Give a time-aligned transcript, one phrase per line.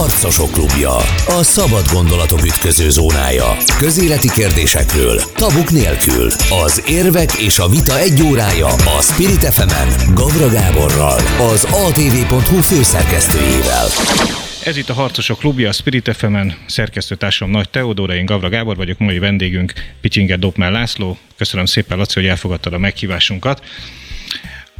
[0.00, 0.96] Harcosok klubja.
[1.38, 3.56] A szabad gondolatok ütköző zónája.
[3.78, 6.26] Közéleti kérdésekről, tabuk nélkül.
[6.64, 11.18] Az érvek és a vita egy órája a Spirit fm Gavra Gáborral,
[11.52, 13.86] az atv.hu főszerkesztőjével.
[14.64, 16.36] Ez itt a Harcosok Klubja, a Spirit fm
[16.66, 21.18] szerkesztőtársam Nagy Teodóra, én Gavra Gábor vagyok, mai vendégünk Picsinger Dopmel László.
[21.36, 23.62] Köszönöm szépen, Laci, hogy elfogadtad a meghívásunkat.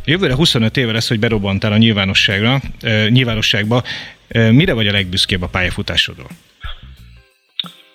[0.07, 3.83] Jövőre 25 éve lesz, hogy berobbantál a nyilvánosságra, e, nyilvánosságba.
[4.29, 6.29] Mire vagy a legbüszkébb a pályafutásodról?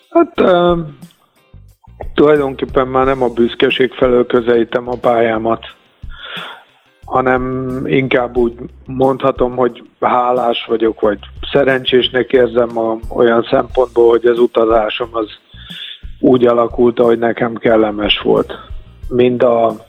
[0.09, 0.33] Hát
[2.13, 5.65] tulajdonképpen már nem a büszkeség felől közelítem a pályámat,
[7.05, 8.53] hanem inkább úgy
[8.85, 11.19] mondhatom, hogy hálás vagyok, vagy
[11.51, 15.27] szerencsésnek érzem a, olyan szempontból, hogy az utazásom az
[16.19, 18.53] úgy alakult, ahogy nekem kellemes volt.
[19.07, 19.87] Mind a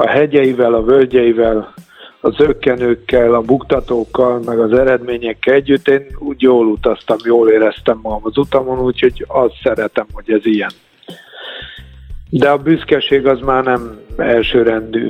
[0.00, 1.74] a hegyeivel, a völgyeivel,
[2.20, 8.20] az ökkenőkkel, a buktatókkal, meg az eredményekkel együtt én úgy jól utaztam, jól éreztem magam
[8.22, 10.70] az utamon, úgyhogy azt szeretem, hogy ez ilyen.
[12.30, 15.06] De a büszkeség az már nem elsőrendű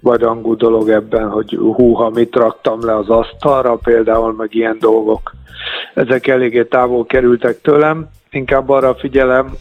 [0.00, 5.32] vagy rangú dolog ebben, hogy húha, mit raktam le az asztalra, például meg ilyen dolgok.
[5.94, 9.56] Ezek eléggé távol kerültek tőlem, inkább arra figyelem,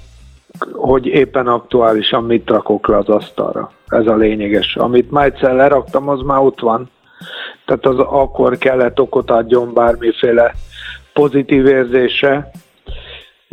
[0.72, 3.72] hogy éppen aktuálisan mit rakok le az asztalra.
[3.88, 4.76] Ez a lényeges.
[4.76, 6.90] Amit már egyszer leraktam, az már ott van.
[7.66, 10.54] Tehát az akkor kellett okot adjon bármiféle
[11.14, 12.52] pozitív érzése.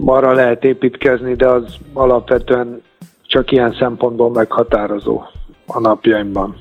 [0.04, 2.82] Arra lehet építkezni, de az alapvetően
[3.26, 5.22] csak ilyen szempontból meghatározó
[5.66, 6.56] a napjaimban.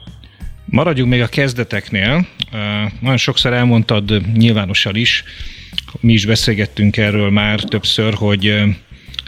[0.66, 2.26] Maradjunk még a kezdeteknél.
[3.02, 5.24] Nagyon sokszor elmondtad nyilvánosan is,
[6.00, 8.64] mi is beszélgettünk erről már többször, hogy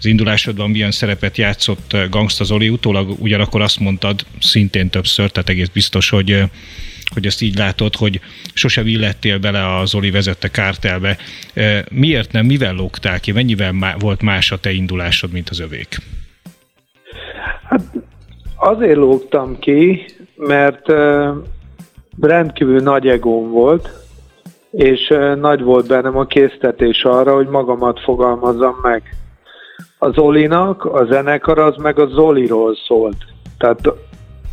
[0.05, 5.49] az indulásodban milyen szerepet játszott eh, Gangsta Zoli, utólag ugyanakkor azt mondtad szintén többször, tehát
[5.49, 6.49] egész biztos, hogy eh,
[7.13, 8.19] hogy ezt így látod, hogy
[8.53, 11.17] sosem illettél bele a Zoli vezette kártelbe.
[11.53, 15.97] Eh, miért nem, mivel lógtál ki, mennyivel volt más a te indulásod, mint az övék?
[17.69, 17.81] Hát
[18.55, 20.85] azért lógtam ki, mert
[22.21, 23.89] rendkívül nagy egóm volt,
[24.71, 29.15] és nagy volt bennem a késztetés arra, hogy magamat fogalmazzam meg
[29.97, 33.17] a Zolinak, a zenekar az meg a Zoliról szólt.
[33.57, 33.79] Tehát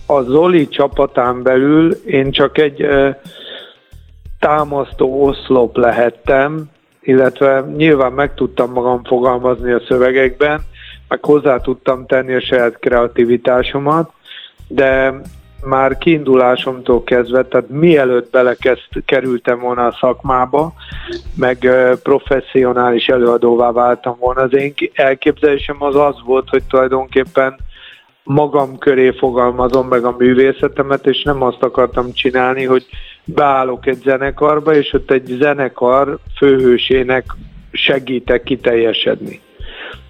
[0.07, 3.21] a Zoli csapatán belül én csak egy e,
[4.39, 10.61] támasztó oszlop lehettem, illetve nyilván meg tudtam magam fogalmazni a szövegekben,
[11.09, 14.13] meg hozzá tudtam tenni a saját kreativitásomat,
[14.69, 15.21] de
[15.65, 20.73] már kiindulásomtól kezdve, tehát mielőtt belekezd, kerültem volna a szakmába,
[21.35, 21.69] meg
[22.03, 27.57] professzionális előadóvá váltam volna, az én elképzelésem az az volt, hogy tulajdonképpen
[28.25, 32.87] magam köré fogalmazom meg a művészetemet, és nem azt akartam csinálni, hogy
[33.25, 37.25] beállok egy zenekarba, és ott egy zenekar főhősének
[37.73, 39.41] segítek kiteljesedni.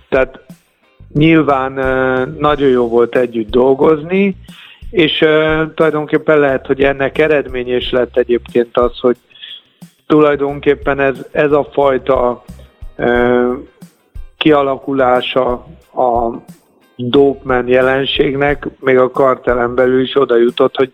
[0.09, 0.41] Tehát
[1.13, 1.73] nyilván
[2.39, 4.37] nagyon jó volt együtt dolgozni,
[4.93, 9.17] és uh, tulajdonképpen lehet, hogy ennek eredmény is lett egyébként az, hogy
[10.07, 12.45] tulajdonképpen ez, ez a fajta
[12.97, 13.53] uh,
[14.37, 15.51] kialakulása
[15.95, 16.31] a
[16.97, 20.93] dopeman jelenségnek, még a kartelen belül is oda jutott, hogy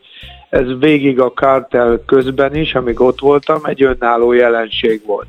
[0.48, 5.28] ez végig a kartel közben is, amíg ott voltam, egy önálló jelenség volt.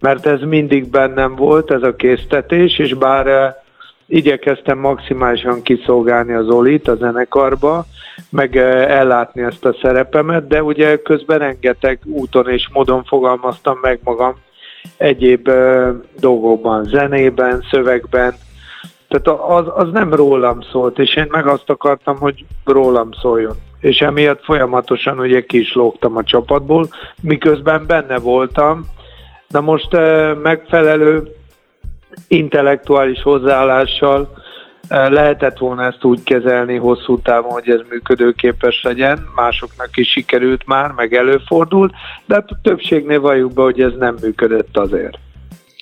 [0.00, 3.56] Mert ez mindig bennem volt, ez a késztetés, és bár
[4.06, 7.84] igyekeztem maximálisan kiszolgálni az Olit a zenekarba,
[8.30, 14.00] meg eh, ellátni ezt a szerepemet, de ugye közben rengeteg úton és módon fogalmaztam meg
[14.04, 14.34] magam
[14.96, 15.88] egyéb eh,
[16.20, 18.34] dolgokban, zenében, szövegben,
[19.08, 23.56] tehát az, az nem rólam szólt, és én meg azt akartam, hogy rólam szóljon.
[23.80, 26.88] És emiatt folyamatosan ugye ki is lógtam a csapatból,
[27.20, 28.84] miközben benne voltam.
[29.48, 31.22] Na most eh, megfelelő
[32.28, 34.42] intellektuális hozzáállással
[34.88, 40.66] eh, lehetett volna ezt úgy kezelni hosszú távon, hogy ez működőképes legyen, másoknak is sikerült
[40.66, 41.92] már, meg előfordult,
[42.24, 45.18] de hát a többségnél valljuk be, hogy ez nem működött azért.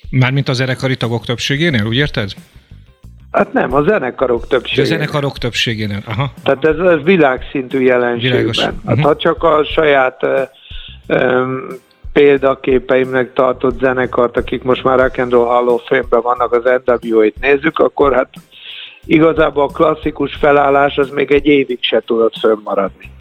[0.09, 2.31] Mármint a zenekari tagok többségénél, úgy érted?
[3.31, 4.91] Hát nem, a zenekarok többségénél.
[4.91, 6.33] A zenekarok többségénél, aha.
[6.43, 8.31] Tehát ez, ez világszintű jelenségben.
[8.31, 8.59] Világos.
[8.59, 9.01] Hát uh-huh.
[9.01, 10.21] ha csak a saját
[11.07, 11.67] um,
[12.13, 17.39] példaképeimnek tartott zenekart, akik most már Rock and Roll Hall of Fame-ben vannak az NWA-t
[17.39, 18.29] nézzük, akkor hát
[19.05, 23.11] igazából a klasszikus felállás az még egy évig se tudott fönnmaradni.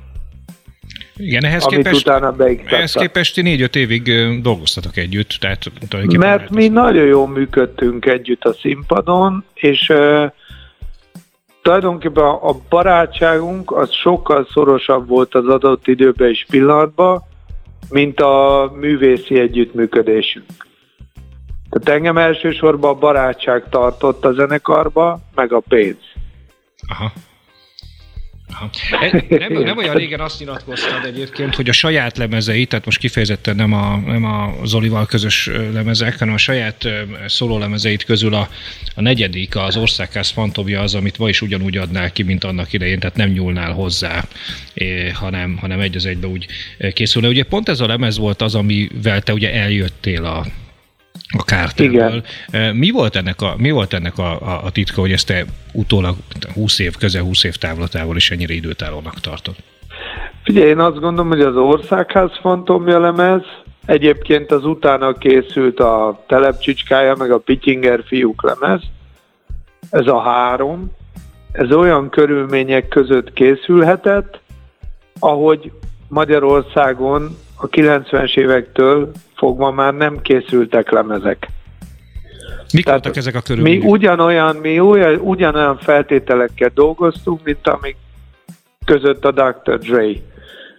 [1.17, 2.35] Igen, ehhez képest, utána
[2.67, 4.03] ehhez képest négy-öt évig
[4.43, 5.37] dolgoztatok együtt.
[5.41, 5.71] Tehát
[6.17, 6.73] Mert mi az...
[6.73, 10.25] nagyon jól működtünk együtt a színpadon, és uh,
[11.63, 17.23] tulajdonképpen a barátságunk az sokkal szorosabb volt az adott időben és pillanatban,
[17.91, 20.47] mint a művészi együttműködésünk.
[21.71, 25.99] Tehát engem elsősorban a barátság tartott a zenekarba, meg a pénz.
[26.89, 27.13] Aha.
[28.53, 28.71] Aha.
[29.29, 33.73] Nem, nem olyan régen azt nyilatkoztad egyébként, hogy a saját lemezei, tehát most kifejezetten nem
[33.73, 36.89] a, nem a Zolival közös lemezek, hanem a saját
[37.27, 38.49] szóló lemezeit közül a,
[38.95, 42.99] a negyedik, az Országház Fantomja az, amit ma is ugyanúgy adnál ki, mint annak idején,
[42.99, 44.25] tehát nem nyúlnál hozzá,
[45.13, 46.47] hanem, hanem egy az egybe úgy
[46.93, 47.29] készülne.
[47.29, 50.47] Ugye pont ez a lemez volt az, amivel te ugye eljöttél a,
[51.39, 52.23] a kártából.
[52.73, 56.17] Mi volt ennek, a, mi volt ennek a, a, a titka, hogy ezt te utólag
[56.55, 59.55] 20 év, közel 20 év távlatával is ennyire időtállónak tartod?
[60.45, 63.43] Figyelj, én azt gondolom, hogy az Országház fantomja lemez,
[63.87, 68.81] egyébként az utána készült a Telepcsicskája, meg a Pityinger fiúk lemez,
[69.91, 70.91] ez a három,
[71.53, 74.41] ez olyan körülmények között készülhetett,
[75.19, 75.73] ahogy
[76.09, 79.13] Magyarországon a 90-es évektől
[79.43, 81.49] fogva már nem készültek lemezek.
[82.73, 83.83] Mik Tehát voltak ezek a körülmények?
[83.83, 87.97] Mi ugyanolyan, mi ugyan, ugyanolyan feltételekkel dolgoztunk, mint amik
[88.85, 89.79] között a Dr.
[89.79, 90.07] Dre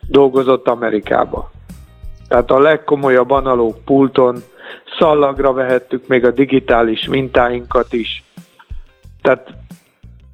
[0.08, 1.52] dolgozott Amerikába.
[2.28, 4.44] Tehát a legkomolyabb analóg pulton
[5.00, 8.24] szallagra vehettük még a digitális mintáinkat is.
[9.22, 9.54] Tehát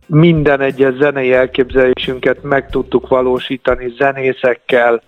[0.05, 5.01] minden egyes zenei elképzelésünket meg tudtuk valósítani zenészekkel,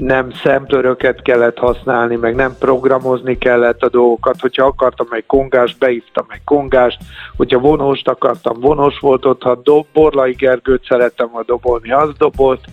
[0.00, 4.40] nem szemplöröket kellett használni, meg nem programozni kellett a dolgokat.
[4.40, 6.98] Hogyha akartam egy kongást, beívtam egy kongást,
[7.36, 12.64] hogyha vonóst akartam, vonós volt ott, ha dob, Borlai Gergőt szerettem a dobolni, az dobolt.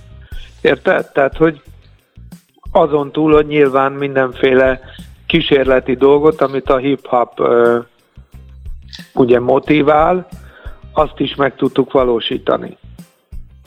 [0.62, 1.12] Érted?
[1.12, 1.62] Tehát, hogy
[2.72, 4.80] azon túl, hogy nyilván mindenféle
[5.26, 7.42] kísérleti dolgot, amit a hip-hop
[9.14, 10.28] ugye motivál,
[10.94, 12.78] azt is meg tudtuk valósítani.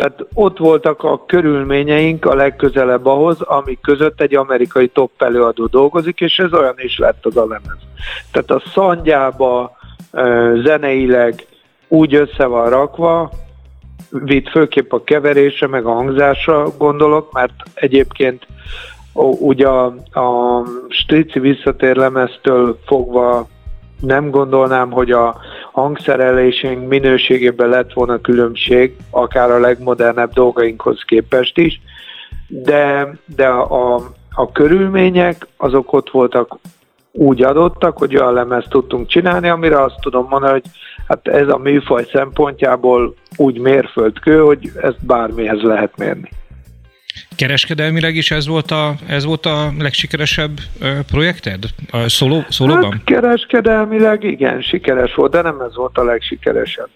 [0.01, 6.21] Tehát ott voltak a körülményeink a legközelebb ahhoz, amik között egy amerikai top előadó dolgozik,
[6.21, 7.79] és ez olyan is lett az a lemez.
[8.33, 9.77] Tehát a szandjába
[10.65, 11.47] zeneileg
[11.89, 13.31] úgy össze van rakva,
[14.11, 18.47] vitt főképp a keverése, meg a hangzásra gondolok, mert egyébként
[19.39, 19.85] ugye a,
[20.21, 23.49] a Strici visszatér lemeztől fogva
[24.01, 25.37] nem gondolnám, hogy a
[25.73, 31.81] hangszerelésünk minőségében lett volna különbség, akár a legmodernebb dolgainkhoz képest is,
[32.49, 33.95] de, de a,
[34.33, 36.59] a körülmények azok ott voltak
[37.13, 40.65] úgy adottak, hogy olyan lemezt tudtunk csinálni, amire azt tudom mondani, hogy
[41.09, 46.29] hát ez a műfaj szempontjából úgy mérföldkő, hogy ezt bármihez lehet mérni.
[47.37, 50.51] Kereskedelmileg is ez volt a, ez volt a legsikeresebb
[51.11, 51.65] projekted?
[51.91, 52.93] A szóló, szólóban?
[52.93, 56.89] Hát kereskedelmileg igen, sikeres volt, de nem ez volt a legsikeresebb.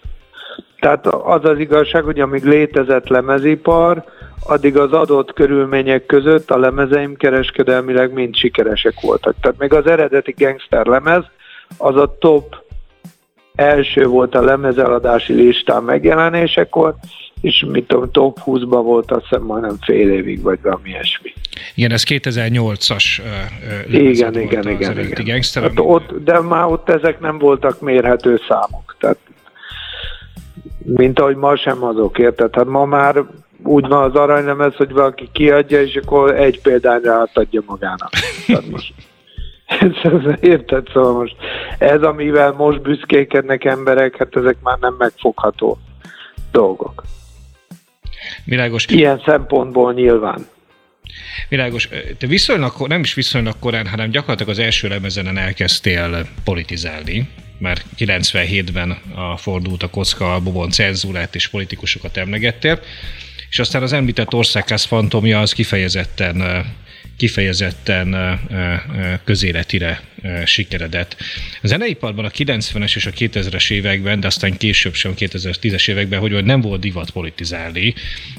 [0.79, 4.03] Tehát az az igazság, hogy amíg létezett lemezipar,
[4.47, 9.35] addig az adott körülmények között a lemezeim kereskedelmileg mind sikeresek voltak.
[9.41, 11.23] Tehát még az eredeti gangster lemez,
[11.77, 12.63] az a top
[13.55, 16.95] első volt a lemezeladási listán megjelenésekor,
[17.45, 21.33] és mit tudom, top 20-ban volt azt hiszem majdnem fél évig, vagy valami ilyesmi.
[21.75, 24.99] Igen, ez 2008-as uh, Igen, igen, igen.
[24.99, 25.25] igen.
[25.25, 28.95] Gangster, hát ott, de már ott ezek nem voltak mérhető számok.
[28.99, 29.17] Tehát,
[30.83, 32.55] mint ahogy ma sem azok, érted?
[32.55, 33.23] Hát ma már
[33.63, 38.09] úgy van az aranylemez, hogy valaki kiadja, és akkor egy példányra átadja magának.
[38.47, 38.93] Tehát most,
[40.39, 40.87] érted?
[40.93, 41.35] Szóval most
[41.77, 45.77] ez, amivel most büszkékednek emberek, hát ezek már nem megfogható
[46.51, 47.03] dolgok.
[48.43, 48.85] Világos.
[48.87, 50.47] Ilyen szempontból nyilván.
[51.49, 51.89] Világos.
[52.17, 58.97] Te viszonylag, nem is viszonylag korán, hanem gyakorlatilag az első lemezenen elkezdtél politizálni, mert 97-ben
[59.15, 62.79] a fordult a kocka albumon cenzúrát és politikusokat emlegettél,
[63.49, 66.65] és aztán az említett országház fantomja az kifejezetten
[67.17, 68.39] kifejezetten
[69.23, 70.01] közéletire
[70.45, 71.15] sikeredett.
[71.61, 76.45] A zeneiparban a 90-es és a 2000-es években, de aztán később sem 2010-es években, hogy
[76.45, 77.93] nem volt divat politizálni,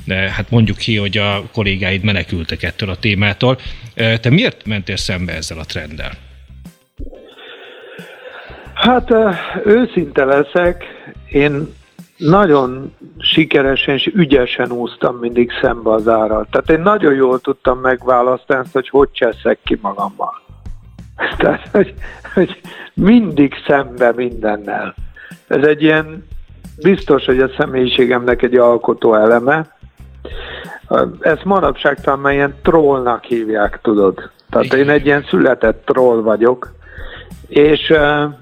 [0.04, 3.58] de hát mondjuk ki, hogy a kollégáid menekültek ettől a témától.
[3.94, 6.12] Te miért mentél szembe ezzel a trenddel?
[8.74, 9.14] Hát
[9.64, 10.84] őszinte leszek,
[11.30, 11.74] én
[12.16, 16.46] nagyon sikeresen és ügyesen úsztam mindig szembe az árral.
[16.50, 20.42] Tehát én nagyon jól tudtam megválasztani ezt, hogy hogy cseszek ki magammal.
[21.38, 21.94] Tehát, hogy,
[22.34, 22.60] hogy
[22.94, 24.94] mindig szembe mindennel.
[25.46, 26.26] Ez egy ilyen,
[26.82, 29.76] biztos, hogy a személyiségemnek egy alkotó eleme.
[31.20, 34.30] Ezt manapság talán ilyen trollnak hívják, tudod.
[34.50, 36.72] Tehát én egy ilyen született troll vagyok,
[37.48, 38.32] és uh,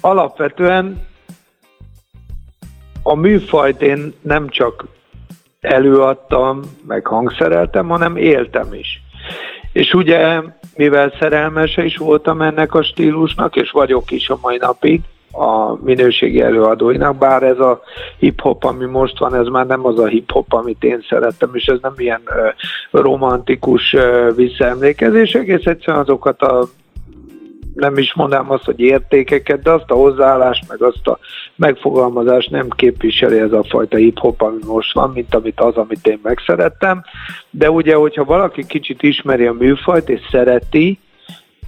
[0.00, 1.06] alapvetően
[3.06, 4.84] a műfajt én nem csak
[5.60, 9.02] előadtam, meg hangszereltem, hanem éltem is.
[9.72, 10.40] És ugye,
[10.76, 15.00] mivel szerelmese is voltam ennek a stílusnak, és vagyok is a mai napig,
[15.32, 17.82] a minőségi előadóinak, bár ez a
[18.18, 21.78] hip-hop, ami most van, ez már nem az a hip-hop, amit én szerettem, és ez
[21.82, 22.22] nem ilyen
[22.90, 23.96] romantikus
[24.36, 26.64] visszaemlékezés, egész egyszerűen azokat a
[27.74, 31.18] nem is mondanám azt, hogy értékeket, de azt a hozzáállást, meg azt a
[31.56, 36.20] megfogalmazást nem képviseli ez a fajta hip-hop, ami most van, mint amit az, amit én
[36.22, 37.02] megszerettem.
[37.50, 40.98] De ugye, hogyha valaki kicsit ismeri a műfajt és szereti,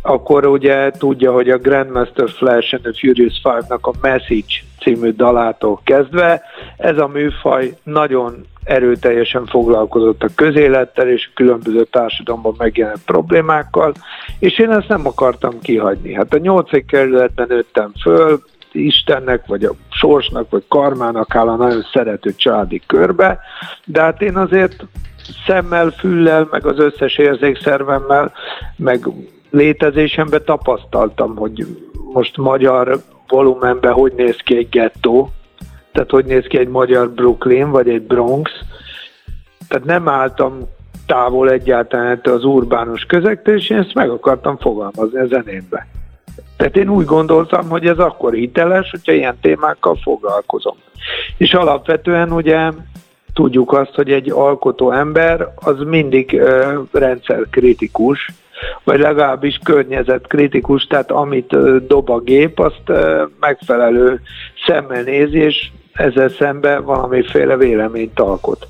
[0.02, 5.80] akkor ugye tudja, hogy a Grandmaster Flash and the Furious Five-nak a Message című dalától
[5.84, 6.42] kezdve
[6.76, 13.94] ez a műfaj nagyon erőteljesen foglalkozott a közélettel és a különböző társadalomban megjelent problémákkal,
[14.38, 16.14] és én ezt nem akartam kihagyni.
[16.14, 18.40] Hát a nyolcadik kerületben nőttem föl,
[18.72, 23.38] Istennek, vagy a sorsnak, vagy karmának áll a nagyon szerető családi körbe,
[23.84, 24.84] de hát én azért
[25.46, 28.32] szemmel, füllel, meg az összes érzékszervemmel,
[28.76, 29.08] meg
[29.50, 31.66] létezésemben tapasztaltam, hogy
[32.12, 35.30] most magyar volumenben hogy néz ki egy gettó,
[35.96, 38.50] tehát hogy néz ki egy magyar Brooklyn, vagy egy Bronx.
[39.68, 40.58] Tehát nem álltam
[41.06, 45.86] távol egyáltalán az urbánus közektől, és én ezt meg akartam fogalmazni a zenémbe.
[46.56, 50.76] Tehát én úgy gondoltam, hogy ez akkor hiteles, hogyha ilyen témákkal foglalkozom.
[51.36, 52.70] És alapvetően ugye
[53.32, 58.30] tudjuk azt, hogy egy alkotó ember az mindig ö, rendszerkritikus,
[58.84, 62.92] vagy legalábbis környezetkritikus, tehát amit dob a gép, azt
[63.40, 64.20] megfelelő
[64.66, 68.68] szemmel nézi, és ezzel szemben valamiféle véleményt alkot.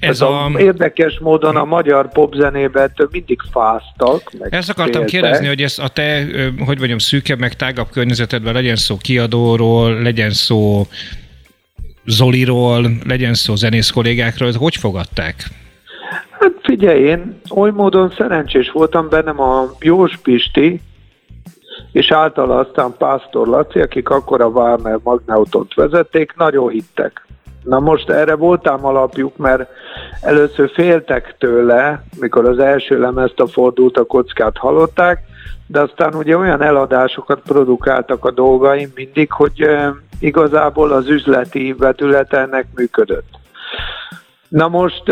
[0.00, 0.44] Ez, a...
[0.44, 0.50] a...
[0.58, 4.30] Érdekes módon a magyar popzenében mindig fáztak.
[4.38, 5.10] Meg Ezt akartam féltek.
[5.10, 6.26] kérdezni, hogy ez a te,
[6.66, 10.86] hogy mondjam, szűkebb, meg tágabb környezetedben legyen szó kiadóról, legyen szó
[12.04, 15.44] Zoliról, legyen szó zenész kollégákról, hogy fogadták?
[16.30, 20.80] Hát figyelj, én oly módon szerencsés voltam bennem a Jós Pisti,
[21.92, 27.26] és általa aztán Pásztor Laci, akik akkor a Warner Magnautot vezették, nagyon hittek.
[27.64, 29.68] Na most erre voltám alapjuk, mert
[30.20, 35.22] először féltek tőle, mikor az első lemezt a fordult a kockát hallották,
[35.66, 39.66] de aztán ugye olyan eladásokat produkáltak a dolgaim mindig, hogy
[40.20, 43.28] igazából az üzleti vetülete ennek működött.
[44.48, 45.02] Na most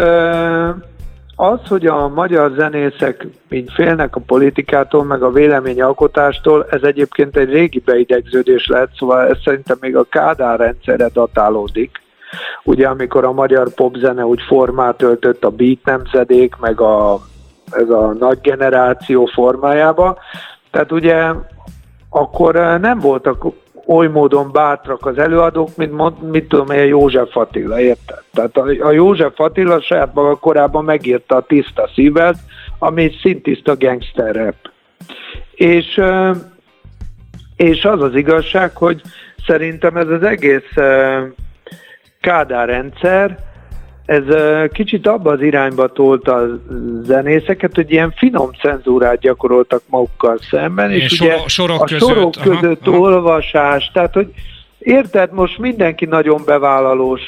[1.41, 7.51] az, hogy a magyar zenészek így félnek a politikától, meg a véleményalkotástól, ez egyébként egy
[7.51, 11.91] régi beidegződés lehet, szóval ez szerintem még a Kádár rendszerre datálódik.
[12.65, 17.21] Ugye amikor a magyar popzene úgy formát öltött a beat nemzedék, meg a,
[17.71, 20.19] ez a nagy generáció formájába,
[20.71, 21.31] tehát ugye
[22.11, 23.45] akkor nem voltak
[23.89, 28.23] oly módon bátrak az előadók, mint mit tudom én, József Attila, érted?
[28.33, 32.37] Tehát a, a József Attila saját maga korábban megírta a Tiszta Szívet,
[32.79, 34.55] ami egy szintiszta gangster rap.
[35.55, 36.01] És,
[37.57, 39.01] és az az igazság, hogy
[39.47, 40.73] szerintem ez az egész
[42.21, 43.39] Kádár rendszer,
[44.09, 44.23] ez
[44.73, 46.47] kicsit abba az irányba tolta a
[47.03, 52.35] zenészeket, hogy ilyen finom cenzúrát gyakoroltak magukkal szemben, és, és ugye sorok a között, sorok
[52.43, 54.27] között aha, olvasás, tehát hogy
[54.79, 57.21] Érted, most mindenki nagyon bevállalós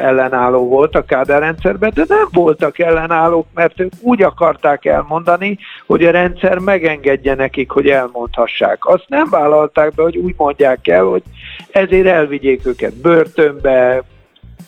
[0.00, 6.04] ellenálló volt a Kádár rendszerben, de nem voltak ellenállók, mert ők úgy akarták elmondani, hogy
[6.04, 8.86] a rendszer megengedje nekik, hogy elmondhassák.
[8.86, 11.22] Azt nem vállalták be, hogy úgy mondják el, hogy
[11.70, 14.02] ezért elvigyék őket börtönbe,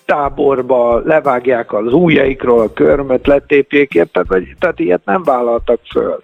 [0.05, 4.27] táborba, levágják az ujjaikról a körmöt, letépjék, érted?
[4.29, 6.21] Vagy, tehát ilyet nem vállaltak föl.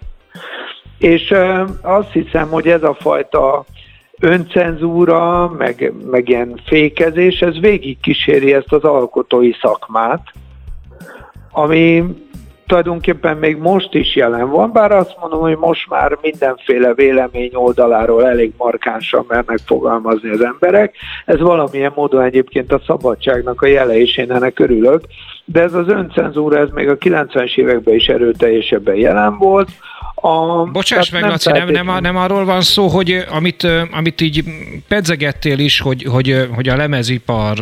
[0.97, 3.65] És ö, azt hiszem, hogy ez a fajta
[4.19, 10.31] öncenzúra, meg, meg ilyen fékezés, ez végig kíséri ezt az alkotói szakmát,
[11.51, 12.03] ami
[12.67, 18.27] tulajdonképpen még most is jelen van, bár azt mondom, hogy most már mindenféle vélemény oldaláról
[18.27, 20.95] elég markánsan mernek fogalmazni az emberek.
[21.25, 25.01] Ez valamilyen módon egyébként a szabadságnak a jele, és én ennek örülök,
[25.45, 29.69] de ez az öncenzúra, ez még a 90-es években is erőteljesebben jelen volt.
[30.15, 34.43] A, Bocsáss meg, nem Laci, nem, nem, nem arról van szó, hogy amit, amit így
[34.87, 37.57] pedzegettél is, hogy, hogy, hogy a lemezipar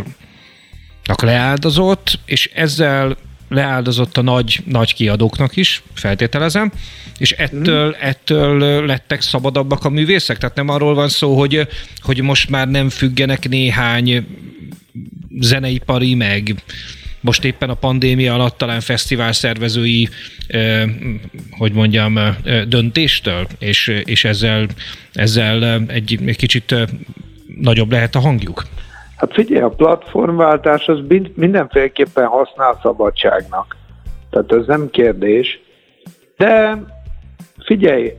[1.21, 3.15] leáldozott, és ezzel
[3.55, 6.71] leáldozott a nagy, nagy kiadóknak is, feltételezem,
[7.17, 7.99] és ettől, mm.
[7.99, 10.37] ettől lettek szabadabbak a művészek?
[10.37, 11.67] Tehát nem arról van szó, hogy,
[11.99, 14.25] hogy most már nem függenek néhány
[15.39, 16.55] zeneipari, meg
[17.19, 20.09] most éppen a pandémia alatt talán fesztivál szervezői,
[21.49, 22.35] hogy mondjam, eh,
[22.67, 24.67] döntéstől, és, és ezzel,
[25.13, 26.75] ezzel egy, egy kicsit
[27.59, 28.65] nagyobb lehet a hangjuk?
[29.25, 30.99] Hát figyelj, a platformváltás az
[31.35, 33.75] mindenféleképpen használ szabadságnak.
[34.29, 35.59] Tehát ez nem kérdés.
[36.37, 36.83] De
[37.65, 38.13] figyelj,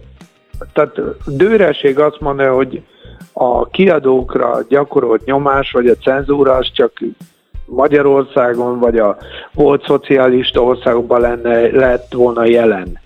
[0.73, 2.83] tehát dőreség azt mondja, hogy
[3.33, 6.93] a kiadókra gyakorolt nyomás, vagy a cenzúra az csak
[7.65, 9.17] Magyarországon, vagy a
[9.55, 12.99] volt szocialista országokban lenne, lett volna jelen.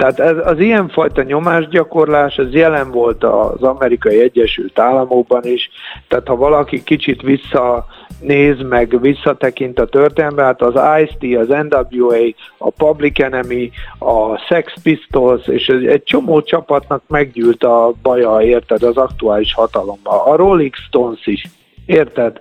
[0.00, 5.70] Tehát ez, az ilyenfajta nyomásgyakorlás, ez jelen volt az amerikai Egyesült Államokban is,
[6.08, 12.16] tehát ha valaki kicsit visszanéz, meg visszatekint a történetbe, hát az Ice-T, az NWA,
[12.58, 18.96] a Public Enemy, a Sex Pistols, és egy csomó csapatnak meggyűlt a baja, érted, az
[18.96, 20.22] aktuális hatalommal.
[20.26, 21.48] A Rolling Stones is,
[21.90, 22.40] érted?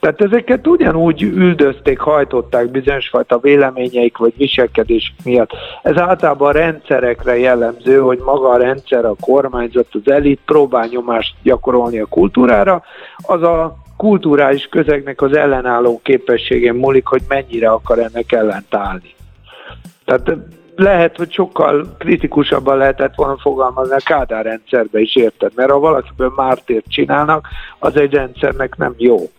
[0.00, 5.50] Tehát ezeket ugyanúgy üldözték, hajtották bizonyos fajta véleményeik vagy viselkedés miatt.
[5.82, 11.98] Ez általában rendszerekre jellemző, hogy maga a rendszer, a kormányzat, az elit próbál nyomást gyakorolni
[11.98, 12.82] a kultúrára,
[13.16, 19.14] az a kulturális közegnek az ellenálló képességén múlik, hogy mennyire akar ennek ellent állni.
[20.04, 20.36] Tehát
[20.78, 25.52] lehet, hogy sokkal kritikusabban lehetett volna fogalmazni a Kádár rendszerbe is, érted?
[25.54, 29.30] Mert ha valakiből mártért csinálnak, az egy rendszernek nem jó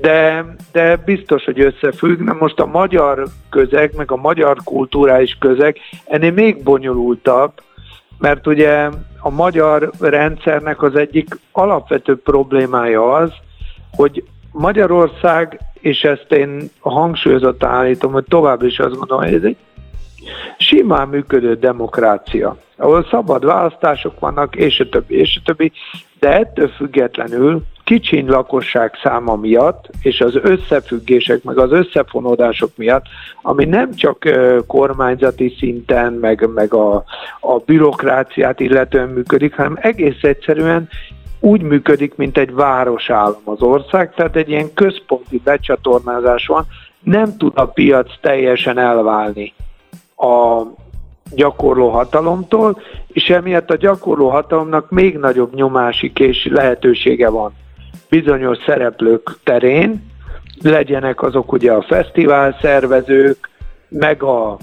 [0.00, 2.20] de, de biztos, hogy összefügg.
[2.20, 7.52] Na most a magyar közeg, meg a magyar kulturális közeg ennél még bonyolultabb,
[8.18, 8.88] mert ugye
[9.20, 13.30] a magyar rendszernek az egyik alapvető problémája az,
[13.96, 19.56] hogy Magyarország, és ezt én hangsúlyozott állítom, hogy tovább is azt gondolom, hogy ez egy
[20.58, 25.72] simán működő demokrácia, ahol szabad választások vannak, és a többi, és a többi,
[26.20, 33.04] de ettől függetlenül kicsiny lakosság száma miatt, és az összefüggések, meg az összefonódások miatt,
[33.42, 34.28] ami nem csak
[34.66, 37.04] kormányzati szinten, meg, meg a,
[37.40, 40.88] a bürokráciát illetően működik, hanem egész egyszerűen
[41.40, 46.66] úgy működik, mint egy városállam az ország, tehát egy ilyen központi becsatornázás van,
[47.00, 49.54] nem tud a piac teljesen elválni
[50.16, 50.62] a
[51.34, 57.52] gyakorló hatalomtól, és emiatt a gyakorló hatalomnak még nagyobb nyomásik és lehetősége van
[58.08, 60.04] bizonyos szereplők terén,
[60.62, 63.50] legyenek azok ugye a fesztivál szervezők,
[63.88, 64.56] meg a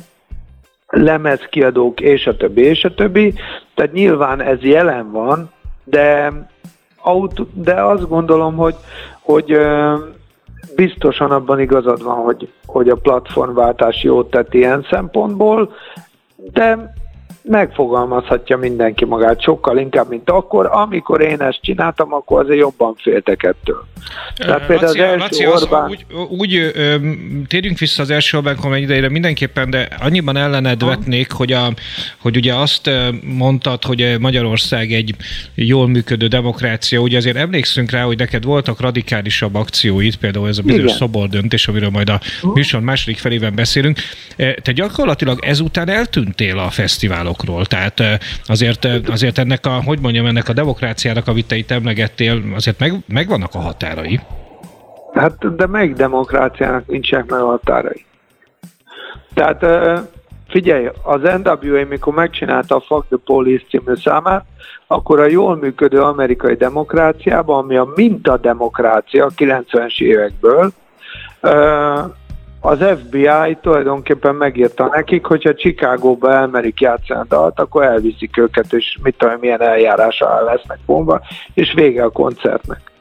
[0.88, 3.34] lemezkiadók, és a többi, és a többi.
[3.75, 5.51] Tehát nyilván ez jelen van,
[5.84, 6.32] de,
[7.54, 8.75] de azt gondolom, hogy,
[9.21, 9.58] hogy
[10.76, 15.73] biztosan abban igazad van, hogy, hogy a platformváltás jót tett ilyen szempontból,
[16.36, 16.93] de
[17.41, 20.69] megfogalmazhatja mindenki magát sokkal inkább, mint akkor.
[20.72, 23.86] Amikor én ezt csináltam, akkor azért jobban féltek ettől.
[24.36, 25.84] Tehát például Laci, az első Laci, Orbán...
[25.84, 26.06] Az, úgy,
[26.39, 26.96] úgy ö,
[27.48, 31.74] térjünk vissza az első Orbán kormány idejére mindenképpen, de annyiban ellened vetnék, hogy, a,
[32.17, 32.89] hogy ugye azt
[33.24, 35.15] mondtad, hogy Magyarország egy
[35.56, 40.62] jól működő demokrácia, ugye azért emlékszünk rá, hogy neked voltak radikálisabb akcióid, például ez a
[40.62, 42.19] bizonyos szobor döntés, amiről majd a
[42.54, 44.00] műsor második felében beszélünk.
[44.36, 46.69] Te gyakorlatilag ezután eltűntél a
[47.23, 52.41] fesztiválokról, tehát azért, azért ennek a, hogy mondjam, ennek a demokráciának, amit te itt emlegettél,
[52.55, 54.19] azért meg, megvannak a határ határai?
[55.13, 58.05] Hát, de melyik demokráciának nincsenek meg határai?
[59.33, 59.65] Tehát
[60.49, 64.45] figyelj, az NWA, mikor megcsinálta a Fuck the Police című számát,
[64.88, 70.71] akkor a jól működő amerikai demokráciában, ami a mintademokrácia a 90-es évekből,
[72.65, 78.97] az FBI tulajdonképpen megírta nekik, hogyha Chicagóba elmerik játszani a dalt, akkor elviszik őket, és
[79.04, 81.21] mit tudom, milyen eljárása lesznek bomba,
[81.54, 82.91] és vége a koncertnek.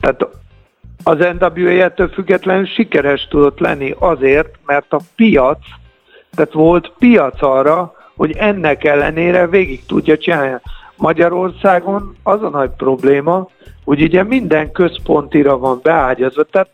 [0.00, 0.26] Tehát
[1.04, 5.58] az NWA ettől függetlenül sikeres tudott lenni azért, mert a piac,
[6.34, 10.60] tehát volt piac arra, hogy ennek ellenére végig tudja csinálni.
[10.96, 13.48] Magyarországon az a nagy probléma,
[13.84, 16.68] hogy ugye minden központira van beágyazva, tehát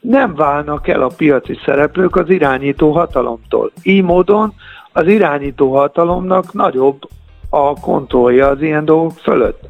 [0.00, 3.70] nem válnak el a piaci szereplők az irányító hatalomtól.
[3.82, 4.54] Így módon
[4.92, 7.08] az irányító hatalomnak nagyobb
[7.50, 9.60] a kontrollja az ilyen dolgok fölött.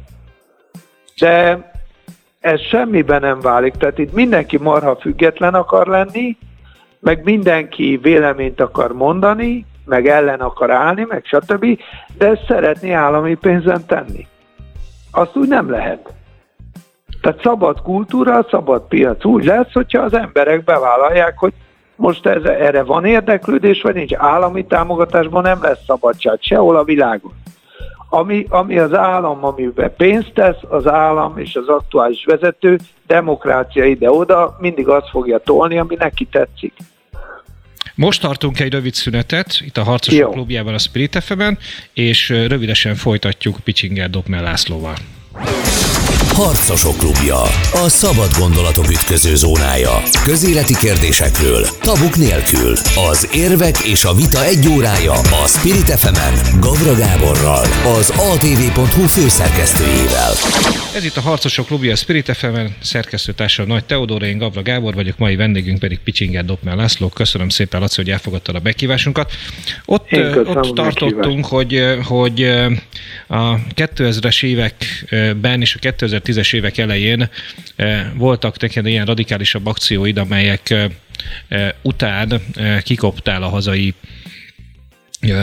[1.19, 1.69] De
[2.39, 3.73] ez semmiben nem válik.
[3.73, 6.37] Tehát itt mindenki marha független akar lenni,
[6.99, 11.79] meg mindenki véleményt akar mondani, meg ellen akar állni, meg stb.,
[12.17, 14.27] de ezt szeretné állami pénzen tenni.
[15.11, 16.13] Azt úgy nem lehet.
[17.21, 21.53] Tehát szabad kultúra, szabad piac úgy lesz, hogyha az emberek bevállalják, hogy
[21.95, 27.33] most ez, erre van érdeklődés, vagy nincs állami támogatásban, nem lesz szabadság sehol a világon.
[28.09, 34.57] Ami, ami az állam, amiben pénzt tesz, az állam és az aktuális vezető demokrácia ide-oda
[34.59, 36.73] mindig azt fogja tolni, ami neki tetszik.
[37.95, 40.29] Most tartunk egy rövid szünetet, itt a Harcosok Jó.
[40.29, 41.51] klubjában, a Spirit fm
[41.93, 44.95] és rövidesen folytatjuk Picsinger Dobmel Lászlóval.
[46.35, 47.41] Harcosok klubja.
[47.85, 50.01] A szabad gondolatok ütköző zónája.
[50.23, 52.73] Közéleti kérdésekről, tabuk nélkül.
[53.11, 57.65] Az érvek és a vita egy órája a Spirit fm Gavra Gáborral,
[57.99, 60.33] az atv.hu főszerkesztőjével.
[60.95, 65.17] Ez itt a Harcosok klubja a Spirit fm szerkesztőtársa Nagy Teodóra, én Gavra Gábor vagyok,
[65.17, 67.09] mai vendégünk pedig Picsinger Dopmer László.
[67.09, 69.31] Köszönöm szépen, Laci, hogy elfogadtad a bekívásunkat.
[69.85, 70.07] Ott,
[70.45, 72.51] ott tartottunk, hogy, hogy
[73.31, 77.29] a 2000-es években és a 2010-es évek elején
[78.13, 80.73] voltak neked ilyen radikálisabb akcióid, amelyek
[81.81, 82.41] után
[82.83, 83.93] kikoptál a hazai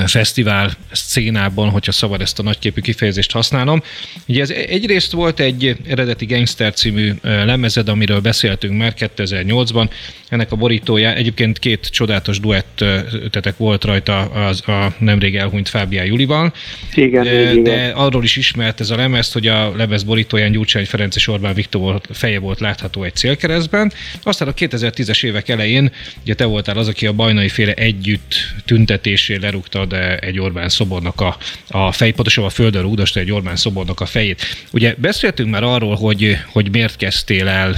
[0.07, 3.83] fesztivál szénában, hogyha szabad ezt a nagyképű kifejezést használnom.
[4.27, 9.91] Ugye ez egyrészt volt egy eredeti Gangster című lemezed, amiről beszéltünk már 2008-ban.
[10.29, 16.53] Ennek a borítója, egyébként két csodálatos duettetek volt rajta az, a nemrég elhunyt Fábián Julival.
[16.95, 17.62] Igen, de, igen.
[17.62, 21.55] de arról is ismert ez a lemez, hogy a lemez borítóján Gyurcsány Ferenc és Orbán
[21.55, 23.93] Viktor feje volt látható egy célkeresztben.
[24.23, 29.41] Aztán a 2010-es évek elején, ugye te voltál az, aki a bajnai féle együtt tüntetésére
[29.41, 31.37] lerúgta rúgtad egy Orbán szobornak a,
[31.69, 34.43] a fejét, pontosabban a földön rúgdasta egy Orbán szobornak a fejét.
[34.73, 37.77] Ugye beszéltünk már arról, hogy, hogy miért kezdtél el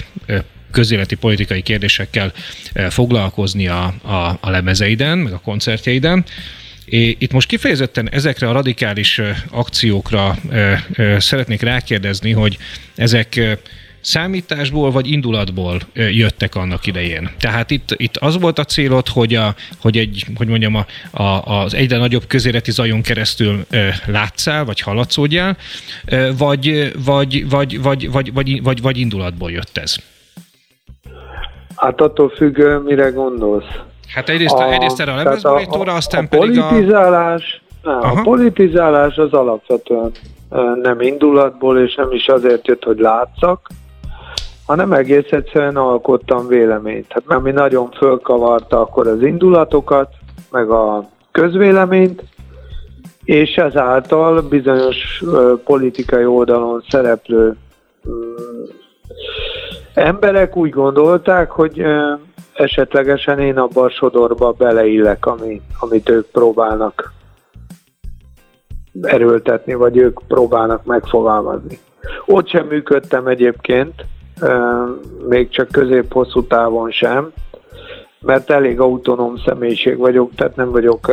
[0.71, 2.33] közéleti politikai kérdésekkel
[2.89, 6.25] foglalkozni a, a, a lemezeiden, meg a koncertjeiden.
[6.85, 10.39] Itt most kifejezetten ezekre a radikális akciókra
[11.19, 12.59] szeretnék rákérdezni, hogy
[12.95, 13.59] ezek
[14.01, 17.31] számításból vagy indulatból jöttek annak idején.
[17.41, 20.87] Tehát itt, itt az volt a célod, hogy, a, hogy egy, hogy mondjam, a,
[21.23, 23.67] a, az egyre nagyobb közéleti zajon keresztül
[24.07, 25.57] látszál, vagy hallatszódjál,
[26.39, 29.97] vagy, vagy, vagy, vagy, vagy, vagy, vagy, vagy indulatból jött ez?
[31.77, 33.65] Hát attól függ, mire gondolsz.
[34.15, 36.69] Hát egyrészt, a, egyrészt erre a lemezborítóra, aztán a pedig a...
[36.69, 37.91] Politizálás, a...
[37.91, 40.11] a politizálás az alapvetően
[40.83, 43.69] nem indulatból, és nem is azért jött, hogy látszak,
[44.71, 47.07] hanem egész egyszerűen alkottam véleményt.
[47.09, 50.09] Hát mert mi nagyon fölkavarta akkor az indulatokat,
[50.51, 52.23] meg a közvéleményt,
[53.25, 55.23] és ezáltal bizonyos
[55.65, 57.57] politikai oldalon szereplő
[58.09, 58.63] mm,
[59.95, 61.85] emberek úgy gondolták, hogy
[62.55, 67.13] esetlegesen én abban a sodorba beleillek, ami, amit ők próbálnak
[69.03, 71.79] erőltetni, vagy ők próbálnak megfogalmazni.
[72.27, 74.05] Ott sem működtem egyébként,
[75.29, 77.33] még csak közép-hosszú távon sem,
[78.21, 81.07] mert elég autonóm személyiség vagyok, tehát nem vagyok,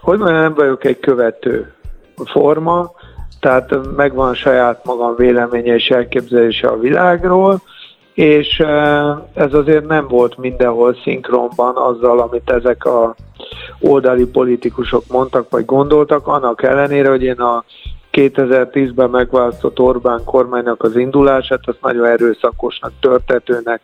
[0.00, 1.72] hogy mondjam, nem vagyok egy követő
[2.24, 2.92] forma,
[3.40, 7.60] tehát megvan saját magam véleménye és elképzelése a világról,
[8.14, 8.58] és
[9.34, 13.14] ez azért nem volt mindenhol szinkronban azzal, amit ezek a
[13.80, 17.64] oldali politikusok mondtak vagy gondoltak, annak ellenére, hogy én a
[18.14, 23.80] 2010-ben megválasztott Orbán kormánynak az indulását, azt nagyon erőszakosnak, törtetőnek,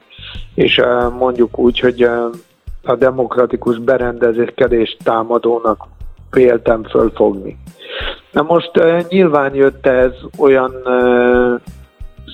[0.54, 0.80] és
[1.18, 2.02] mondjuk úgy, hogy
[2.82, 5.86] a demokratikus berendezéskedést támadónak
[6.30, 7.58] véltem fölfogni.
[8.32, 8.70] Na most
[9.08, 10.74] nyilván jött ez olyan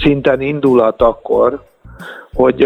[0.02, 1.62] szinten indulat akkor,
[2.34, 2.62] hogy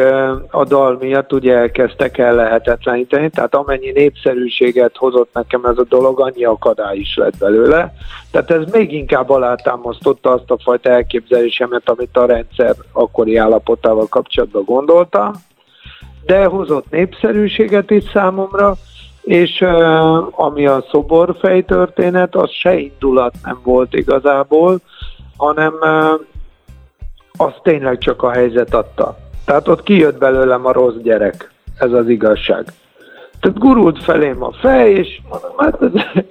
[0.50, 6.20] a dal miatt ugye elkezdtek el lehetetleníteni, tehát amennyi népszerűséget hozott nekem ez a dolog,
[6.20, 7.94] annyi akadály is lett belőle.
[8.30, 14.64] Tehát ez még inkább alátámasztotta azt a fajta elképzelésemet, amit a rendszer akkori állapotával kapcsolatban
[14.64, 15.32] gondoltam,
[16.26, 18.74] de hozott népszerűséget is számomra,
[19.22, 19.64] és
[20.30, 24.78] ami a szoborfej történet, az se indulat nem volt igazából,
[25.36, 25.74] hanem
[27.40, 29.16] az tényleg csak a helyzet adta.
[29.44, 32.64] Tehát ott kijött belőlem a rossz gyerek, ez az igazság.
[33.40, 35.78] Tehát gurult felém a fej, és mondom, hát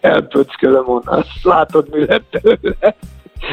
[0.01, 2.95] elpöckölöm onnan, azt látod, mi lett belőle.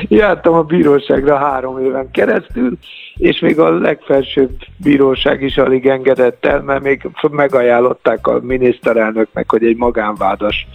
[0.02, 2.72] Jártam a bíróságra három éven keresztül,
[3.14, 9.64] és még a legfelsőbb bíróság is alig engedett el, mert még megajánlották a miniszterelnöknek, hogy
[9.64, 10.66] egy magánvádas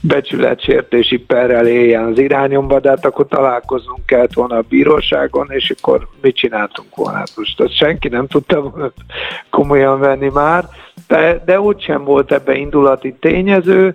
[0.00, 6.08] becsületsértési perrel éljen az irányomba, de hát akkor találkoznunk kellett volna a bíróságon, és akkor
[6.22, 7.18] mit csináltunk volna?
[7.18, 8.92] Hát most azt senki nem tudta volna
[9.50, 10.64] komolyan venni már,
[11.08, 13.94] de, de úgy sem volt ebbe indulati tényező.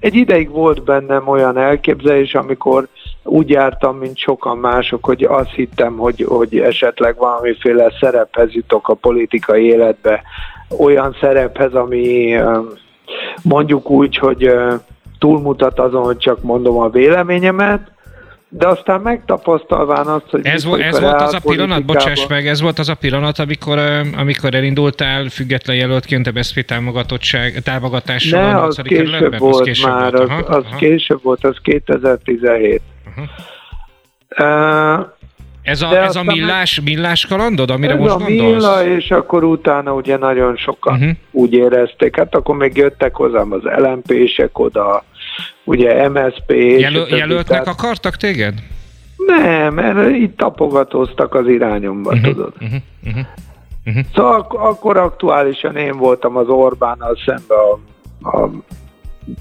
[0.00, 2.88] Egy ideig volt bennem olyan elképzelés, amikor
[3.24, 8.94] úgy jártam, mint sokan mások, hogy azt hittem, hogy, hogy esetleg valamiféle szerephez jutok a
[8.94, 10.22] politikai életbe,
[10.78, 12.36] olyan szerephez, ami
[13.42, 14.54] mondjuk úgy, hogy
[15.18, 17.92] túlmutat azon, hogy csak mondom a véleményemet,
[18.48, 20.46] de aztán megtapasztalván azt, hogy...
[20.46, 23.78] Ez, vo- ez volt az a pillanat, bocsáss meg, ez volt az a pillanat, amikor,
[24.16, 26.64] amikor elindultál független jelöltként a BSZP
[27.62, 30.28] támogatással ne, a az később volt az később már, volt.
[30.28, 30.76] Aha, az, az aha.
[30.76, 32.80] később volt, az 2017.
[33.06, 33.24] Uh-huh.
[34.38, 35.06] Uh,
[35.62, 38.52] Ez a, ez a millás, millás kalandod, amire ez most a gondolsz?
[38.52, 41.10] milla, és akkor utána ugye nagyon sokan uh-huh.
[41.30, 45.04] úgy érezték, hát akkor még jöttek hozzám az LMP-sek oda,
[45.64, 46.50] ugye MSP.
[46.78, 47.66] Jelöl, jelöltnek tehát...
[47.66, 48.54] akartak téged?
[49.26, 52.52] Nem, mert itt tapogatóztak az irányomba, uh-huh, tudod.
[52.60, 53.24] Uh-huh, uh-huh,
[53.86, 54.04] uh-huh.
[54.14, 57.58] Szóval ak- akkor aktuálisan én voltam az Orbánnal szemben
[58.22, 58.50] a, a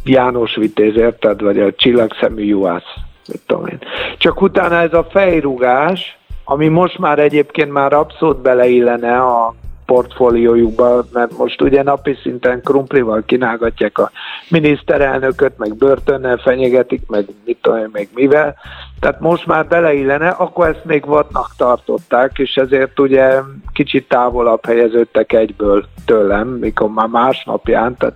[0.04, 1.42] János Vitéz, érted?
[1.42, 2.94] Vagy a csillagszemű juhász,
[3.28, 3.80] mit tudom én.
[4.18, 9.54] Csak utána ez a fejrugás, ami most már egyébként már abszolút beleillene a
[9.86, 14.12] portfóliójukba, mert most ugye napi szinten krumplival kínálgatják a
[14.50, 18.56] miniszterelnököt, meg börtönnel fenyegetik, meg mit tudom még mivel.
[19.00, 23.40] Tehát most már beleillene, akkor ezt még vadnak tartották, és ezért ugye
[23.74, 28.16] kicsit távolabb helyeződtek egyből tőlem, mikor már másnapján, tehát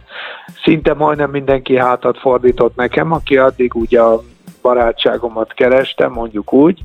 [0.63, 4.22] szinte majdnem mindenki hátat fordított nekem, aki addig ugye a
[4.62, 6.80] barátságomat kerestem, mondjuk úgy,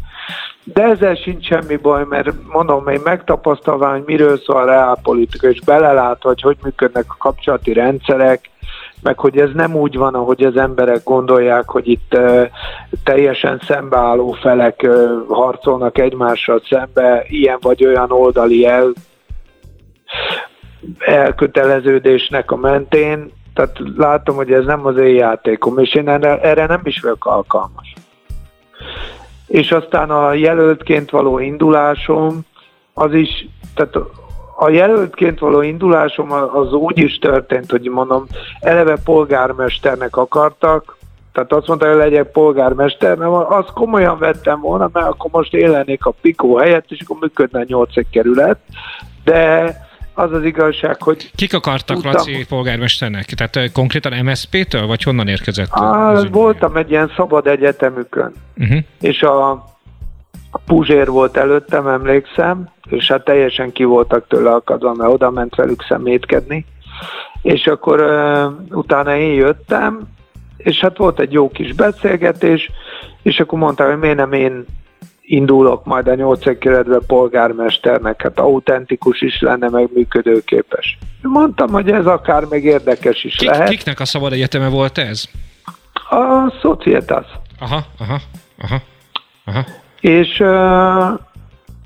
[0.64, 5.60] de ezzel sincs semmi baj, mert mondom, én megtapasztalva, hogy miről szól a reálpolitika, és
[5.60, 8.50] belelát, hogy hogy működnek a kapcsolati rendszerek,
[9.02, 12.18] meg hogy ez nem úgy van, ahogy az emberek gondolják, hogy itt
[13.04, 14.86] teljesen szembeálló felek
[15.28, 18.92] harcolnak egymással szembe, ilyen vagy olyan oldali el,
[20.98, 26.66] elköteleződésnek a mentén, tehát látom, hogy ez nem az én játékom, és én erre, erre
[26.66, 27.94] nem is vagyok alkalmas.
[29.46, 32.40] És aztán a jelöltként való indulásom,
[32.94, 33.96] az is, tehát
[34.58, 38.26] a jelöltként való indulásom az úgy is történt, hogy mondom,
[38.60, 40.96] eleve polgármesternek akartak,
[41.32, 46.04] tehát azt mondta, hogy legyek polgármester, mert azt komolyan vettem volna, mert akkor most élenék
[46.04, 48.58] a Pikó helyett, és akkor működne a nyolcek kerület,
[49.24, 49.76] de
[50.14, 51.30] az az igazság, hogy...
[51.34, 53.24] Kik akartak tudtam, Laci polgármesternek?
[53.24, 55.68] Tehát konkrétan MSZP-től, vagy honnan érkezett?
[55.70, 58.78] Á, voltam egy ilyen szabad egyetemükön, uh-huh.
[59.00, 59.70] és a
[60.66, 65.84] Puzsér volt előttem, emlékszem, és hát teljesen ki voltak tőle akadva, mert oda ment velük
[65.88, 66.64] szemétkedni.
[67.42, 70.00] És akkor uh, utána én jöttem,
[70.56, 72.70] és hát volt egy jó kis beszélgetés,
[73.22, 74.64] és akkor mondta, hogy miért nem én
[75.22, 80.98] indulok majd a nyolcek keretbe polgármesternek, hát autentikus is lenne, meg működőképes.
[81.22, 83.68] Mondtam, hogy ez akár még érdekes is Kik, lehet.
[83.68, 85.24] Kiknek a szabad egyeteme volt ez?
[86.10, 87.26] A Societas.
[87.58, 88.20] Aha, aha,
[88.58, 88.80] aha,
[89.44, 89.64] aha.
[90.00, 90.42] És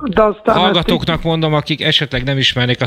[0.05, 1.25] de aztán Hallgatóknak így...
[1.25, 2.87] mondom, akik esetleg nem ismernék a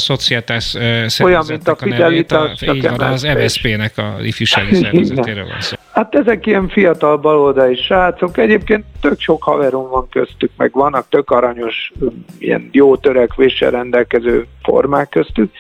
[1.23, 5.75] Olyan, mint a, a nevét, a, így van, az MSZP-nek a ifjúsági szervezetéről van szó.
[5.91, 11.31] Hát ezek ilyen fiatal baloldali srácok, egyébként tök sok haverom van köztük, meg vannak tök
[11.31, 11.91] aranyos,
[12.37, 15.51] ilyen jó törekvéssel rendelkező formák köztük,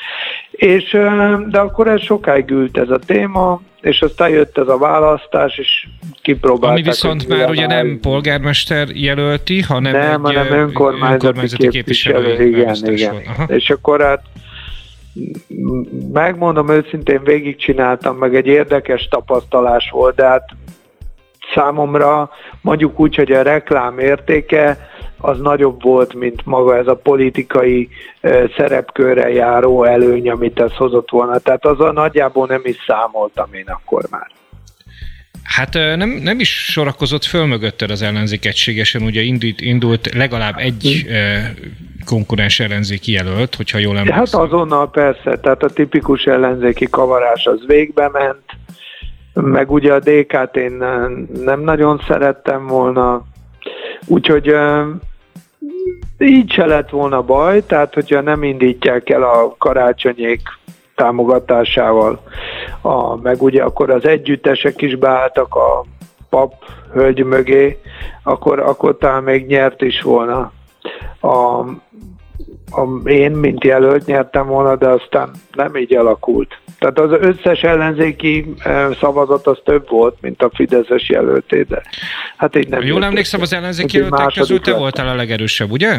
[0.59, 0.89] és
[1.49, 5.87] de akkor ez sokáig ült ez a téma, és aztán jött ez a választás, és
[6.21, 6.69] kipróbálták.
[6.69, 12.35] Ami viszont már ugye nem polgármester jelölti, hanem nem, egy hanem önkormányzati, önkormányzati képviselő.
[12.35, 13.47] képviselő igen, igen.
[13.47, 14.21] És akkor hát
[16.13, 20.49] megmondom őszintén, végigcsináltam, meg egy érdekes tapasztalás volt, de hát
[21.53, 22.29] számomra
[22.61, 24.88] mondjuk úgy, hogy a reklám értéke
[25.21, 27.89] az nagyobb volt, mint maga ez a politikai
[28.57, 31.37] szerepkörre járó előny, amit ez hozott volna.
[31.37, 34.27] Tehát a nagyjából nem is számoltam én akkor már.
[35.43, 41.05] Hát nem, nem is sorakozott föl mögötted az ellenzék egységesen, ugye indult, indult legalább egy
[42.05, 44.19] konkurens ellenzéki jelölt, hogyha jól emlékszem.
[44.19, 48.43] Hát azonnal persze, tehát a tipikus ellenzéki kavarás az végbe ment,
[49.33, 50.83] meg ugye a DK-t én
[51.43, 53.25] nem nagyon szerettem volna,
[54.07, 54.55] úgyhogy
[56.17, 60.41] így se lett volna baj, tehát hogyha nem indítják el a karácsonyék
[60.95, 62.21] támogatásával,
[62.81, 65.85] a, meg ugye akkor az együttesek is beálltak a
[66.29, 66.53] pap
[66.93, 67.79] hölgy mögé,
[68.23, 70.51] akkor, akkor talán még nyert is volna.
[71.21, 71.63] A,
[73.05, 76.59] én, mint jelölt nyertem volna, de aztán nem így alakult.
[76.79, 78.53] Tehát az összes ellenzéki
[78.99, 81.81] szavazat az több volt, mint a Fideszes jelölté, de
[82.37, 82.81] hát így nem.
[82.81, 85.97] Jól emlékszem, az ellenzéki jelöltek közül te voltál a legerősebb, ugye?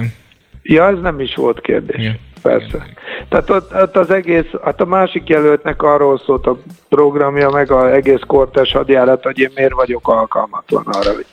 [0.63, 2.05] Ja, ez nem is volt kérdés.
[2.05, 2.13] Ja.
[2.43, 2.87] Persze.
[3.29, 7.93] Tehát ott, ott az egész, hát a másik jelöltnek arról szólt a programja, meg az
[7.93, 11.27] egész kortes hadjárat, hogy én miért vagyok alkalmatlan arra, hogy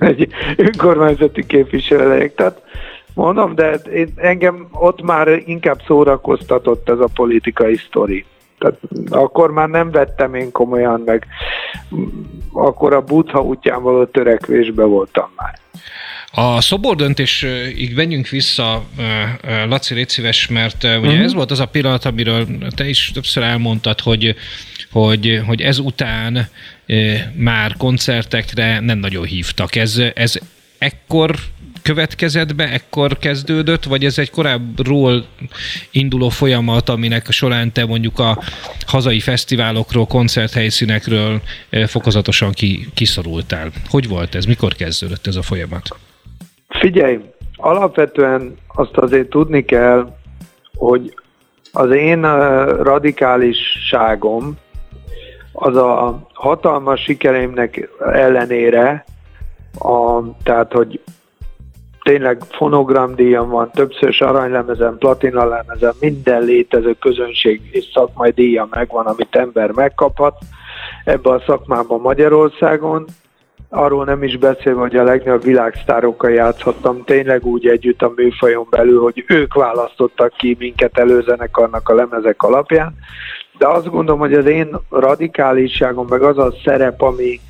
[0.00, 2.34] egy önkormányzati képviselő legyek.
[2.34, 2.62] Tehát
[3.14, 8.24] mondom, de én, engem ott már inkább szórakoztatott ez a politikai sztori.
[8.58, 8.78] Tehát
[9.10, 11.26] akkor már nem vettem én komolyan, meg
[12.52, 15.60] akkor a butha útján való törekvésbe voltam már.
[16.34, 18.82] A szobor döntésig menjünk vissza,
[19.68, 21.20] Laci, légy szíves, mert ugye uh-huh.
[21.20, 22.46] ez volt az a pillanat, amiről
[22.76, 24.34] te is többször elmondtad, hogy,
[24.90, 26.48] hogy, hogy ezután
[27.34, 29.76] már koncertekre nem nagyon hívtak.
[29.76, 30.38] Ez, ez
[30.78, 31.34] ekkor
[31.82, 35.24] következett be, ekkor kezdődött, vagy ez egy korábbról
[35.90, 38.38] induló folyamat, aminek során te mondjuk a
[38.86, 41.40] hazai fesztiválokról, koncerthelyszínekről
[41.86, 43.70] fokozatosan ki, kiszorultál?
[43.88, 44.44] Hogy volt ez?
[44.44, 45.96] Mikor kezdődött ez a folyamat?
[46.68, 47.18] Figyelj,
[47.56, 50.14] alapvetően azt azért tudni kell,
[50.74, 51.14] hogy
[51.72, 52.20] az én
[52.82, 54.56] radikálisságom
[55.52, 59.04] az a hatalmas sikereimnek ellenére,
[59.78, 61.00] a, tehát hogy
[62.02, 69.70] tényleg fonogramdíjam van, többször aranylemezen, platinalemezem, minden létező közönség és szakmai díja megvan, amit ember
[69.70, 70.38] megkaphat
[71.04, 73.04] ebbe a szakmában Magyarországon.
[73.68, 79.00] Arról nem is beszélve, hogy a legnagyobb világsztárokkal játszhattam tényleg úgy együtt a műfajon belül,
[79.00, 82.94] hogy ők választottak ki minket előzenek annak a lemezek alapján.
[83.58, 87.40] De azt gondolom, hogy az én radikálisságom, meg az a szerep, ami,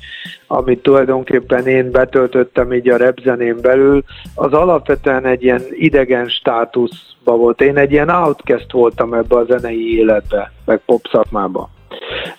[0.47, 4.03] amit tulajdonképpen én betöltöttem így a repzenén belül,
[4.35, 7.61] az alapvetően egy ilyen idegen státuszba volt.
[7.61, 11.69] Én egy ilyen outcast voltam ebbe a zenei életbe, meg pop szakmába.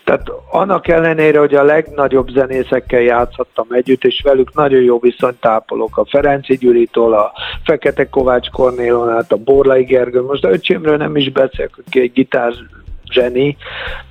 [0.05, 5.97] Tehát annak ellenére, hogy a legnagyobb zenészekkel játszhattam együtt, és velük nagyon jó viszonyt tápolok,
[5.99, 7.33] a Ferenci Gyuritól, a
[7.65, 12.13] Fekete Kovács Kornélon át, a Borlai Gergő, most a öcsémről nem is beszélek, aki egy
[12.13, 12.53] gitár
[13.15, 13.57] zseni,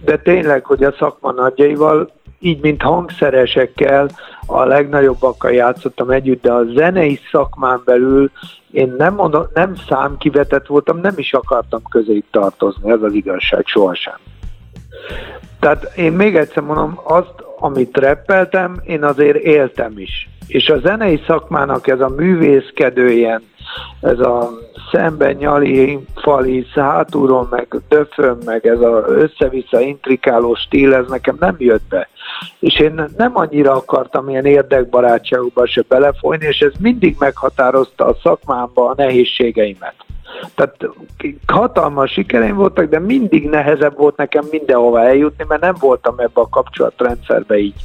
[0.06, 4.10] de tényleg, hogy a szakma nagyjaival így, mint hangszeresekkel
[4.46, 8.32] a legnagyobbakkal játszottam együtt, de a zenei szakmán belül
[8.72, 14.18] én nem, mondom, nem számkivetett voltam, nem is akartam közé tartozni, ez az igazság, sohasem.
[15.64, 20.30] Tehát én még egyszer mondom, azt, amit reppeltem, én azért éltem is.
[20.48, 23.42] És a zenei szakmának ez a művészkedő ilyen,
[24.02, 24.50] ez a
[24.92, 31.56] szemben nyali, fali, hátulról, meg döfön, meg ez az össze-vissza intrikáló stíl, ez nekem nem
[31.58, 32.10] jött be.
[32.60, 38.90] És én nem annyira akartam ilyen érdekbarátságokba se belefolyni, és ez mindig meghatározta a szakmámba
[38.90, 39.96] a nehézségeimet.
[40.56, 40.76] Tehát
[41.48, 46.50] hatalmas sikereim voltak, de mindig nehezebb volt nekem mindenhova eljutni, mert nem voltam ebbe a
[46.50, 47.76] kapcsolatrendszerbe így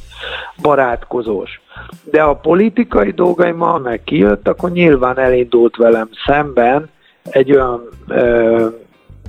[0.61, 1.61] barátkozós.
[2.03, 6.89] De a politikai dolgaimmal meg kijött, akkor nyilván elindult velem szemben
[7.23, 8.67] egy olyan ö,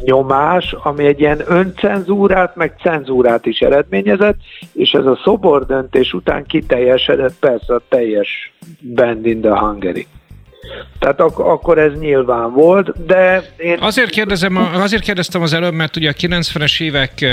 [0.04, 4.36] nyomás, ami egy ilyen öncenzúrát, meg cenzúrát is eredményezett,
[4.72, 8.52] és ez a szobor döntés után kiteljesedett persze a teljes
[8.94, 10.06] Band in the Hungary.
[10.98, 13.78] Tehát ak- akkor ez nyilván volt, de én...
[13.80, 17.26] Azért, kérdezem, azért kérdeztem az előbb, mert ugye a 90-es évek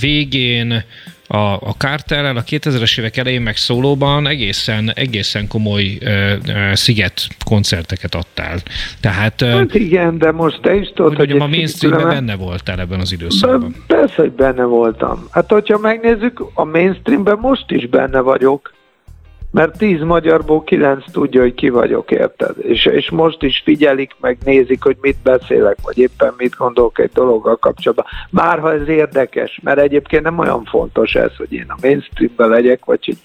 [0.00, 0.84] végén
[1.28, 6.34] a, a Carterrel, a 2000-es évek elején meg szólóban egészen, egészen komoly ö, ö,
[6.72, 8.58] sziget koncerteket adtál.
[9.00, 13.00] Tehát, hát igen, de most te is tudod, hogy, hogy a mainstreamben benne voltál ebben
[13.00, 13.74] az időszakban.
[13.86, 15.26] Persze, hogy benne voltam.
[15.30, 18.72] Hát, hogyha megnézzük, a mainstreamben most is benne vagyok
[19.50, 22.54] mert tíz magyarból kilenc tudja, hogy ki vagyok, érted?
[22.58, 27.10] És, és most is figyelik, meg nézik, hogy mit beszélek, vagy éppen mit gondolok egy
[27.14, 28.06] dologgal kapcsolatban.
[28.30, 32.84] Már ha ez érdekes, mert egyébként nem olyan fontos ez, hogy én a mainstreamben legyek,
[32.84, 33.18] vagy hogy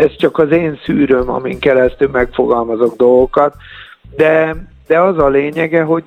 [0.00, 3.54] ez csak az én szűröm, amin keresztül megfogalmazok dolgokat,
[4.16, 4.56] de,
[4.86, 6.04] de az a lényege, hogy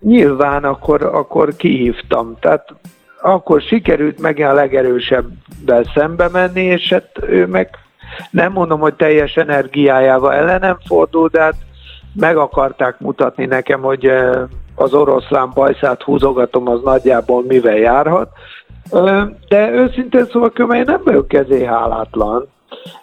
[0.00, 2.36] nyilván akkor, akkor kihívtam.
[2.40, 2.74] Tehát
[3.22, 7.78] akkor sikerült meg a legerősebbel szembe menni, és hát ő meg
[8.30, 11.56] nem mondom, hogy teljes energiájával ellenem fordul, de hát
[12.14, 14.42] meg akarták mutatni nekem, hogy eh,
[14.74, 18.28] az oroszlán bajszát húzogatom, az nagyjából mivel járhat.
[19.48, 22.48] De őszintén szóval kömely nem vagyok kezé hálátlan.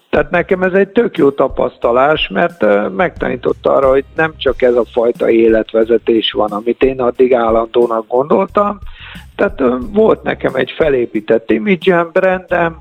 [0.09, 4.85] Tehát nekem ez egy tök jó tapasztalás, mert megtanította arra, hogy nem csak ez a
[4.91, 8.79] fajta életvezetés van, amit én addig állandónak gondoltam.
[9.35, 12.77] Tehát volt nekem egy felépített imidzsem, brandem,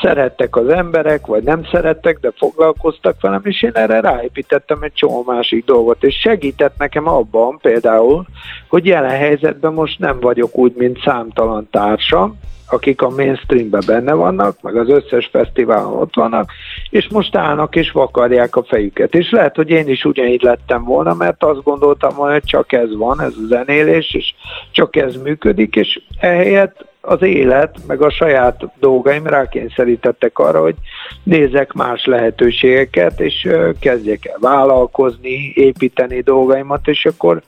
[0.00, 5.22] szerettek az emberek, vagy nem szerettek, de foglalkoztak velem, és én erre ráépítettem egy csomó
[5.26, 8.24] másik dolgot, és segített nekem abban például,
[8.68, 12.38] hogy jelen helyzetben most nem vagyok úgy, mint számtalan társam,
[12.72, 16.50] akik a mainstreamben benne vannak, meg az összes fesztiválon ott vannak,
[16.90, 19.14] és most állnak és vakarják a fejüket.
[19.14, 23.20] És lehet, hogy én is ugyanígy lettem volna, mert azt gondoltam, hogy csak ez van,
[23.20, 24.34] ez a zenélés, és
[24.70, 30.74] csak ez működik, és ehelyett az élet, meg a saját dolgaim rákényszerítettek arra, hogy
[31.22, 33.48] nézek más lehetőségeket, és
[33.80, 37.42] kezdjek el vállalkozni, építeni dolgaimat, és akkor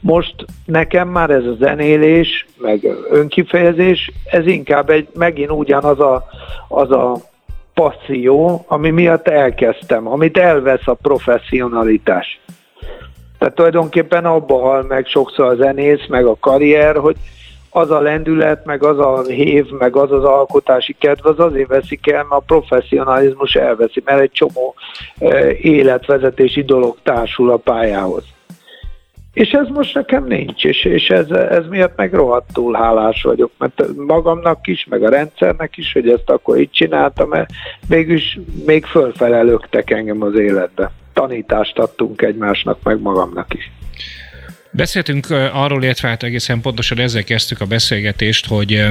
[0.00, 0.34] most
[0.64, 6.24] nekem már ez a zenélés, meg önkifejezés, ez inkább egy, megint ugyanaz a,
[6.68, 7.16] az a
[7.74, 12.40] passzió, ami miatt elkezdtem, amit elvesz a professzionalitás.
[13.38, 17.16] Tehát tulajdonképpen abba hal meg sokszor a zenész, meg a karrier, hogy
[17.70, 22.10] az a lendület, meg az a hév, meg az az alkotási kedv, az azért veszik
[22.10, 24.74] el, mert a professzionalizmus elveszi, mert egy csomó
[25.60, 28.24] életvezetési dolog társul a pályához.
[29.32, 33.82] És ez most nekem nincs, és, és ez, ez miatt meg rohadtul hálás vagyok, mert
[33.96, 37.50] magamnak is, meg a rendszernek is, hogy ezt akkor így csináltam, mert
[37.88, 40.90] mégis még fölfele löktek engem az életbe.
[41.12, 43.70] Tanítást adtunk egymásnak, meg magamnak is.
[44.78, 48.84] Beszéltünk arról, illetve hát egészen pontosan ezzel kezdtük a beszélgetést, hogy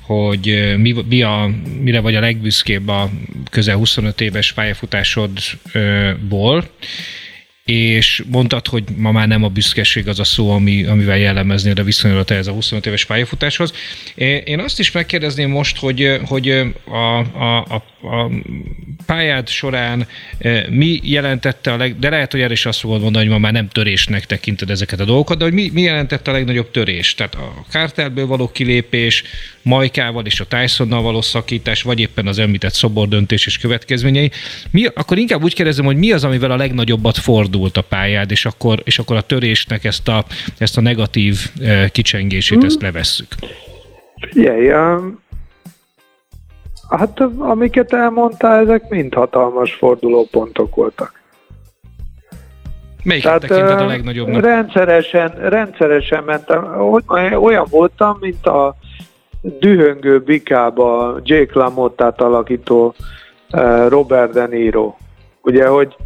[0.00, 1.50] hogy mi, mi a,
[1.80, 3.10] mire vagy a legbüszkébb a
[3.50, 6.68] közel 25 éves pályafutásodból,
[7.70, 11.82] és mondtad, hogy ma már nem a büszkeség az a szó, ami, amivel jellemeznéd a
[11.82, 13.72] viszonyodat ez a 25 éves pályafutáshoz.
[14.44, 16.48] Én azt is megkérdezném most, hogy, hogy
[16.84, 18.30] a, a, a, a
[19.06, 20.06] pályád során
[20.68, 21.98] mi jelentette a leg...
[21.98, 25.00] De lehet, hogy erre is azt fogod mondani, hogy ma már nem törésnek tekinted ezeket
[25.00, 27.14] a dolgokat, de hogy mi, mi jelentette a legnagyobb törés?
[27.14, 29.24] Tehát a kártelből való kilépés,
[29.62, 34.30] Majkával és a Tysonnal való szakítás, vagy éppen az említett szobordöntés és következményei.
[34.70, 37.18] Mi, akkor inkább úgy kérdezem, hogy mi az, amivel a legnagyobbat
[37.58, 40.24] fordult a pályád, és akkor, és akkor a törésnek ezt a,
[40.58, 41.36] ezt a negatív
[41.92, 43.28] kicsengését, ezt levesszük.
[44.30, 45.20] Figyelj, um,
[46.88, 51.12] hát amiket elmondtál, ezek mind hatalmas fordulópontok voltak.
[53.04, 54.42] Melyiket tekinted a legnagyobbnak?
[54.42, 56.80] Rendszeresen, rendszeresen mentem.
[57.40, 58.76] Olyan voltam, mint a
[59.42, 62.94] dühöngő bikába Jake LaMotta-t alakító
[63.88, 64.94] Robert De Niro.
[65.42, 65.96] Ugye, hogy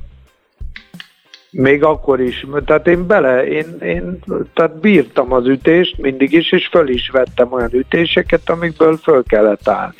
[1.52, 4.18] még akkor is, tehát én bele, én, én
[4.54, 9.68] tehát bírtam az ütést mindig is, és föl is vettem olyan ütéseket, amikből föl kellett
[9.68, 9.94] állni.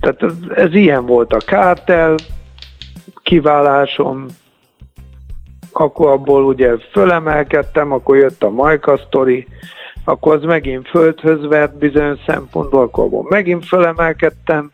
[0.00, 2.14] Tehát ez, ez ilyen volt a kártel,
[3.22, 4.26] kiválásom,
[5.72, 9.46] akkor abból ugye fölemelkedtem, akkor jött a Majka sztori,
[10.04, 14.72] akkor az megint földhöz vert bizonyos szempontból, akkor abból megint fölemelkedtem,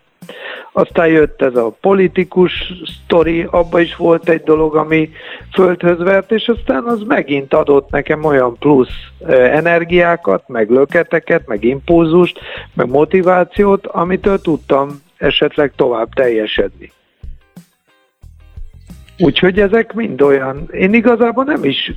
[0.73, 5.11] aztán jött ez a politikus sztori, abban is volt egy dolog, ami
[5.53, 8.95] földhöz vert, és aztán az megint adott nekem olyan plusz
[9.29, 12.39] energiákat, meg löketeket, meg impulzust,
[12.75, 16.93] meg motivációt, amitől tudtam esetleg tovább teljesedni.
[19.19, 21.93] Úgyhogy ezek mind olyan, én igazából nem is,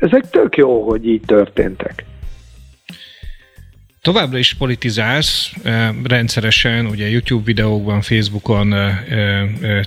[0.00, 2.04] ezek tök jó, hogy így történtek.
[4.02, 5.52] Továbbra is politizálsz
[6.04, 8.74] rendszeresen, ugye YouTube videókban, Facebookon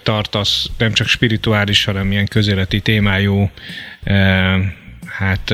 [0.03, 3.49] tartasz nem csak spirituális, hanem ilyen közéleti témájú,
[5.05, 5.53] hát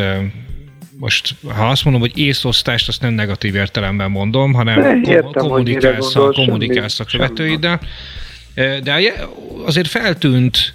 [0.97, 6.31] most ha azt mondom, hogy észosztást, azt nem negatív értelemben mondom, hanem Értem, kommunikálsz, a,
[6.31, 7.81] kommunikálsz a követőiddel.
[8.83, 9.13] De
[9.65, 10.73] azért feltűnt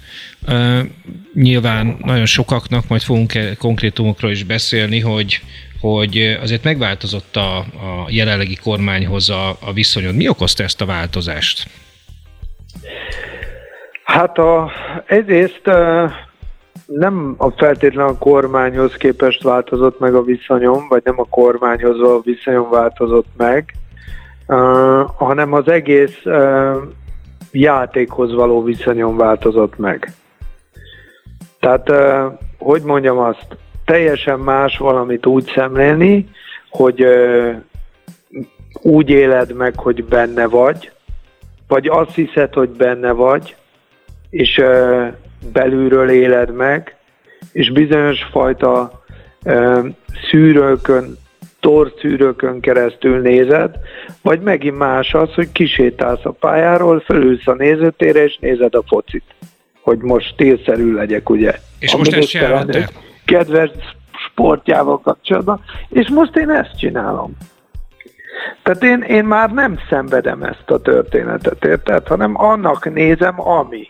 [1.33, 5.41] nyilván nagyon sokaknak, majd fogunk konkrétumokról is beszélni, hogy
[5.81, 10.15] hogy azért megváltozott a, a jelenlegi kormányhoz a, a viszonyod.
[10.15, 11.69] Mi okozta ezt a változást?
[14.03, 14.71] Hát a,
[15.05, 15.61] egyrészt
[16.85, 22.21] nem a feltétlen a kormányhoz képest változott meg a viszonyom, vagy nem a kormányhoz a
[22.23, 23.73] viszonyom változott meg,
[25.17, 26.21] hanem az egész
[27.51, 30.11] játékhoz való viszonyom változott meg.
[31.59, 31.91] Tehát,
[32.57, 33.57] hogy mondjam azt,
[33.87, 36.29] teljesen más valamit úgy szemlélni,
[36.69, 37.51] hogy ö,
[38.81, 40.91] úgy éled meg, hogy benne vagy,
[41.67, 43.55] vagy azt hiszed, hogy benne vagy,
[44.29, 45.05] és ö,
[45.53, 46.95] belülről éled meg,
[47.51, 49.03] és bizonyos fajta
[49.43, 49.87] ö,
[50.29, 51.17] szűrőkön,
[51.59, 53.75] torszűrőkön keresztül nézed,
[54.21, 59.23] vagy megint más az, hogy kisétálsz a pályáról, fölülsz a nézőtére, és nézed a focit.
[59.81, 61.55] Hogy most stílszerű legyek, ugye?
[61.79, 62.85] És a most ezt jelenti?
[63.27, 63.71] Kedves
[64.29, 67.37] sportjával kapcsolatban, és most én ezt csinálom.
[68.63, 72.07] Tehát én, én már nem szenvedem ezt a történetet, érted?
[72.07, 73.89] Hanem annak nézem, ami.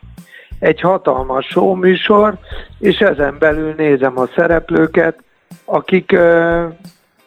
[0.59, 2.37] Egy hatalmas show műsor,
[2.79, 5.23] és ezen belül nézem a szereplőket,
[5.65, 6.63] akik uh,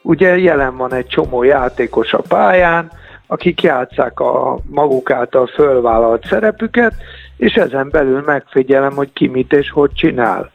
[0.02, 2.90] ugye jelen van egy csomó játékos a pályán,
[3.26, 6.94] akik játszák a maguk által fölvállalt szerepüket,
[7.36, 10.50] és ezen belül megfigyelem, hogy ki mit és hogy csinál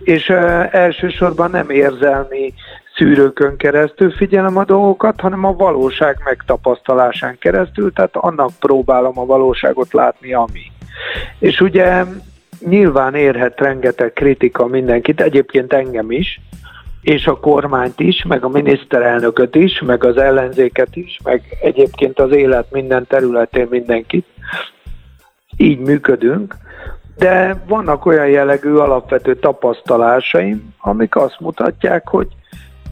[0.00, 0.28] és
[0.70, 2.52] elsősorban nem érzelmi
[2.96, 9.92] szűrőkön keresztül figyelem a dolgokat, hanem a valóság megtapasztalásán keresztül, tehát annak próbálom a valóságot
[9.92, 10.72] látni, ami.
[11.38, 12.04] És ugye
[12.66, 16.40] nyilván érhet rengeteg kritika mindenkit, egyébként engem is,
[17.00, 22.32] és a kormányt is, meg a miniszterelnököt is, meg az ellenzéket is, meg egyébként az
[22.32, 24.26] élet minden területén mindenkit.
[25.56, 26.54] Így működünk,
[27.20, 32.28] de vannak olyan jellegű alapvető tapasztalásaim, amik azt mutatják, hogy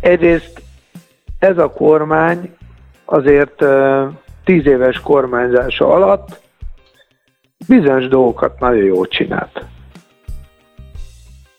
[0.01, 0.63] egyrészt
[1.39, 2.57] ez a kormány
[3.05, 3.65] azért
[4.45, 6.41] tíz éves kormányzása alatt
[7.69, 9.65] bizonyos dolgokat nagyon jól csinált.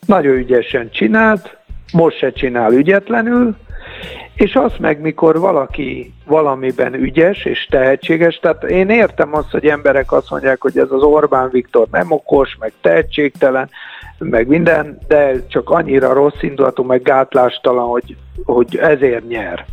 [0.05, 1.57] Nagyon ügyesen csinált,
[1.93, 3.55] most se csinál ügyetlenül,
[4.39, 10.11] és az meg, mikor valaki valamiben ügyes és tehetséges, tehát én értem azt, hogy emberek
[10.11, 13.69] azt mondják, hogy ez az Orbán Viktor nem okos, meg tehetségtelen,
[14.17, 18.15] meg minden, de csak annyira rossz indulatú, meg gátlástalan, hogy,
[18.45, 19.65] hogy ezért nyer.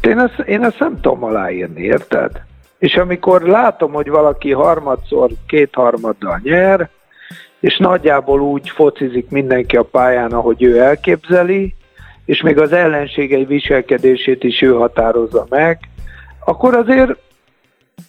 [0.00, 2.30] Én ezt, én ezt nem tudom aláírni, érted?
[2.78, 6.88] És amikor látom, hogy valaki harmadszor kétharmaddal nyer,
[7.60, 11.74] és nagyjából úgy focizik mindenki a pályán, ahogy ő elképzeli,
[12.28, 15.78] és még az ellenségei viselkedését is ő határozza meg,
[16.44, 17.16] akkor azért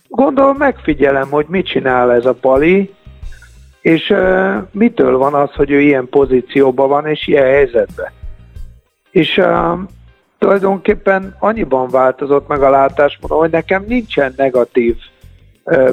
[0.08, 2.94] gondolom megfigyelem, hogy mit csinál ez a pali,
[3.82, 8.12] és uh, mitől van az, hogy ő ilyen pozícióban van, és ilyen helyzetben.
[9.12, 9.80] És uh,
[10.38, 14.96] tulajdonképpen annyiban változott meg a látásmódom, hogy nekem nincsen negatív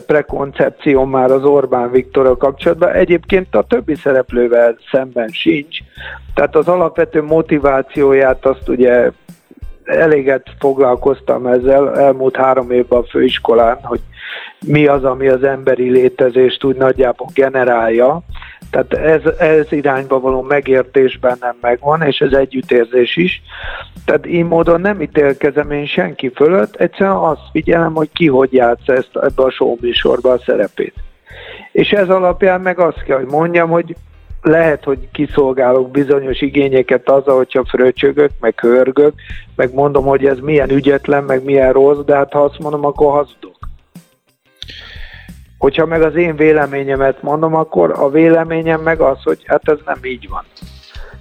[0.07, 2.93] prekoncepció már az Orbán Viktorral kapcsolatban.
[2.93, 5.79] Egyébként a többi szereplővel szemben sincs.
[6.35, 9.11] Tehát az alapvető motivációját azt ugye
[9.87, 14.01] eléget foglalkoztam ezzel elmúlt három évben a főiskolán, hogy
[14.67, 18.21] mi az, ami az emberi létezést úgy nagyjából generálja.
[18.71, 23.43] Tehát ez, ez irányba való megértés bennem megvan, és ez együttérzés is.
[24.05, 28.89] Tehát így módon nem ítélkezem én senki fölött, egyszerűen azt figyelem, hogy ki hogy játsz
[28.89, 30.95] ezt ebbe a showműsorba a szerepét.
[31.73, 33.97] És ez alapján meg azt kell, hogy mondjam, hogy
[34.47, 39.15] lehet, hogy kiszolgálok bizonyos igényeket azzal, hogyha fröcsögök, meg hörgök,
[39.57, 43.13] meg mondom, hogy ez milyen ügyetlen, meg milyen rossz, de hát ha azt mondom, akkor
[43.13, 43.57] hazudok.
[45.59, 49.99] Hogyha meg az én véleményemet mondom, akkor a véleményem meg az, hogy hát ez nem
[50.03, 50.45] így van.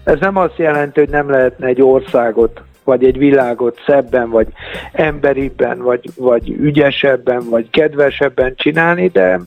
[0.03, 4.47] Ez nem azt jelenti, hogy nem lehetne egy országot, vagy egy világot szebben, vagy
[4.91, 9.39] emberibben, vagy, vagy ügyesebben, vagy kedvesebben csinálni, de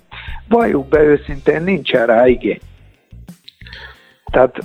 [0.48, 2.60] valljuk be őszintén, nincsen rá igény.
[4.30, 4.58] Tehát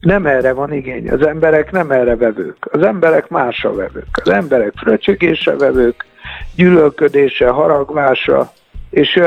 [0.00, 1.10] nem erre van igény.
[1.10, 2.68] Az emberek nem erre vevők.
[2.70, 4.20] Az emberek másra vevők.
[4.22, 6.04] Az emberek fröcsögésre vevők,
[6.54, 8.52] gyűlölködésre, haragvásra,
[8.90, 9.20] és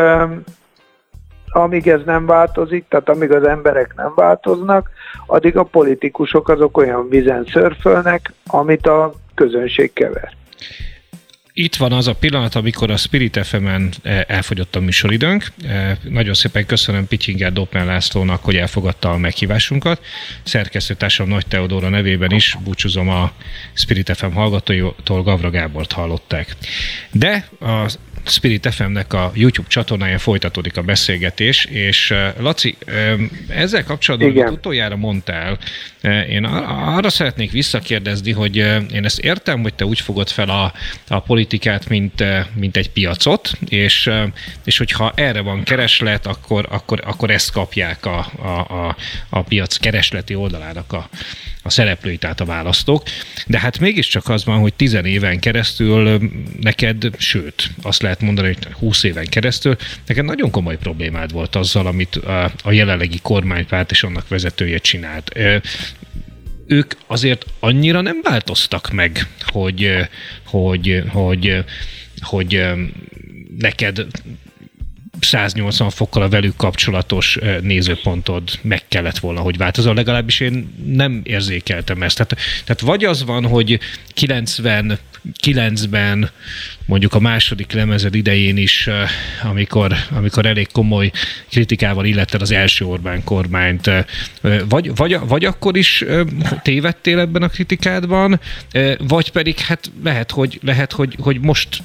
[1.49, 4.89] amíg ez nem változik, tehát amíg az emberek nem változnak,
[5.25, 10.36] addig a politikusok azok olyan vizen szörfölnek, amit a közönség kever
[11.59, 15.51] itt van az a pillanat, amikor a Spirit FM-en e, elfogyott a műsoridőnk.
[15.67, 20.05] E, nagyon szépen köszönöm Pityinger Doppner Lászlónak, hogy elfogadta a meghívásunkat.
[20.43, 23.31] Szerkesztőtársam Nagy Teodóra nevében is búcsúzom a
[23.73, 26.55] Spirit FM hallgatóitól, Gavra Gábort hallották.
[27.11, 27.91] De a
[28.29, 32.77] Spirit FM-nek a YouTube csatornáján folytatódik a beszélgetés, és Laci,
[33.47, 34.51] ezzel kapcsolatban, Igen.
[34.51, 35.57] utoljára mondtál,
[36.29, 38.55] én arra szeretnék visszakérdezni, hogy
[38.93, 40.73] én ezt értem, hogy te úgy fogod fel a,
[41.07, 42.23] a politikát, mint,
[42.53, 44.09] mint egy piacot, és,
[44.63, 48.95] és hogyha erre van kereslet, akkor, akkor, akkor ezt kapják a, a, a,
[49.29, 51.09] a piac keresleti oldalának a,
[51.67, 53.03] a szereplői, tehát a választók.
[53.47, 56.19] De hát mégiscsak az van, hogy tizen éven keresztül
[56.61, 61.85] neked, sőt, azt lehet mondani, hogy 20 éven keresztül, neked nagyon komoly problémád volt azzal,
[61.85, 62.15] amit
[62.63, 65.31] a jelenlegi kormánypárt és annak vezetője csinált.
[66.67, 69.91] Ők azért annyira nem változtak meg, hogy,
[70.45, 71.63] hogy, hogy,
[72.21, 72.63] hogy
[73.57, 74.05] neked
[75.19, 79.93] 180 fokkal a velük kapcsolatos nézőpontod meg kellett volna, hogy változol.
[79.93, 82.15] Legalábbis én nem érzékeltem ezt.
[82.15, 83.79] Tehát, tehát vagy az van, hogy
[84.21, 86.29] 99-ben
[86.85, 88.89] mondjuk a második lemezed idején is,
[89.43, 91.11] amikor, amikor elég komoly
[91.49, 93.91] kritikával illetted az első Orbán kormányt,
[94.69, 96.03] vagy, vagy, vagy akkor is
[96.61, 98.39] tévedtél ebben a kritikádban,
[98.97, 101.83] vagy pedig hát lehet, hogy, lehet, hogy, hogy most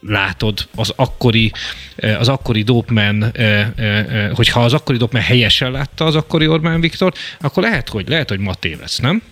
[0.00, 1.52] látod az akkori,
[1.96, 6.80] eh, az akkori Dopman, eh, eh, hogyha az akkori Dopman helyesen látta az akkori Orbán
[6.80, 9.22] Viktor, akkor lehet, hogy, lehet, hogy ma tévesz, nem?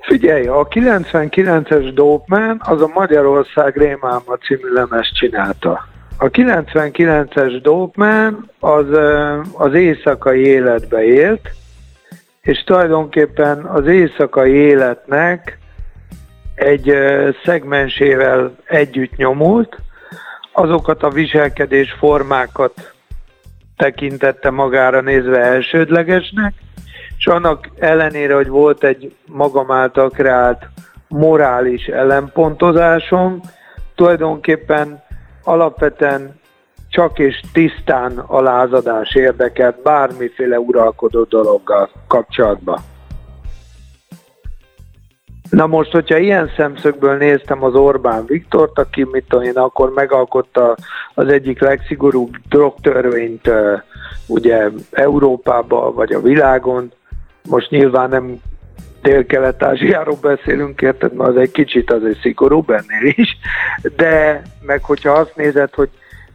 [0.00, 5.88] Figyelj, a 99-es Dopman az a Magyarország Rémálma című lemez csinálta.
[6.18, 8.86] A 99-es Dopman az,
[9.52, 11.50] az éjszakai életbe élt,
[12.42, 15.58] és tulajdonképpen az éjszakai életnek
[16.58, 16.92] egy
[17.44, 19.78] szegmensével együtt nyomult,
[20.52, 22.92] azokat a viselkedés formákat
[23.76, 26.54] tekintette magára nézve elsődlegesnek,
[27.18, 30.68] és annak ellenére, hogy volt egy magam által kreált
[31.08, 33.40] morális ellenpontozásom,
[33.94, 35.02] tulajdonképpen
[35.42, 36.40] alapvetően
[36.88, 42.78] csak és tisztán a lázadás érdekelt bármiféle uralkodó dologgal kapcsolatban.
[45.50, 50.76] Na most, hogyha ilyen szemszögből néztem az Orbán Viktort, aki mit tudom én, akkor megalkotta
[51.14, 53.50] az egyik legszigorúbb drogtörvényt
[54.26, 56.92] ugye Európában vagy a világon,
[57.48, 58.40] most nyilván nem
[59.02, 63.36] dél-kelet-ázsiáról beszélünk, érted, mert az egy kicsit azért szigorúbb ennél is,
[63.96, 65.88] de meg hogyha azt nézed, hogy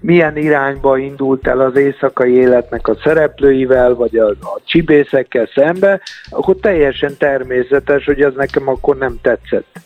[0.03, 6.55] milyen irányba indult el az éjszakai életnek a szereplőivel, vagy a, a csibészekkel szembe, akkor
[6.55, 9.79] teljesen természetes, hogy ez nekem akkor nem tetszett.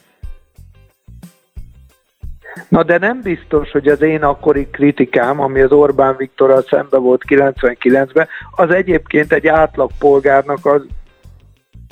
[2.69, 7.23] Na de nem biztos, hogy az én akkori kritikám, ami az Orbán Viktorral szembe volt
[7.27, 10.81] 99-ben, az egyébként egy átlagpolgárnak az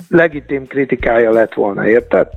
[0.08, 2.28] legitim kritikája lett volna, érted?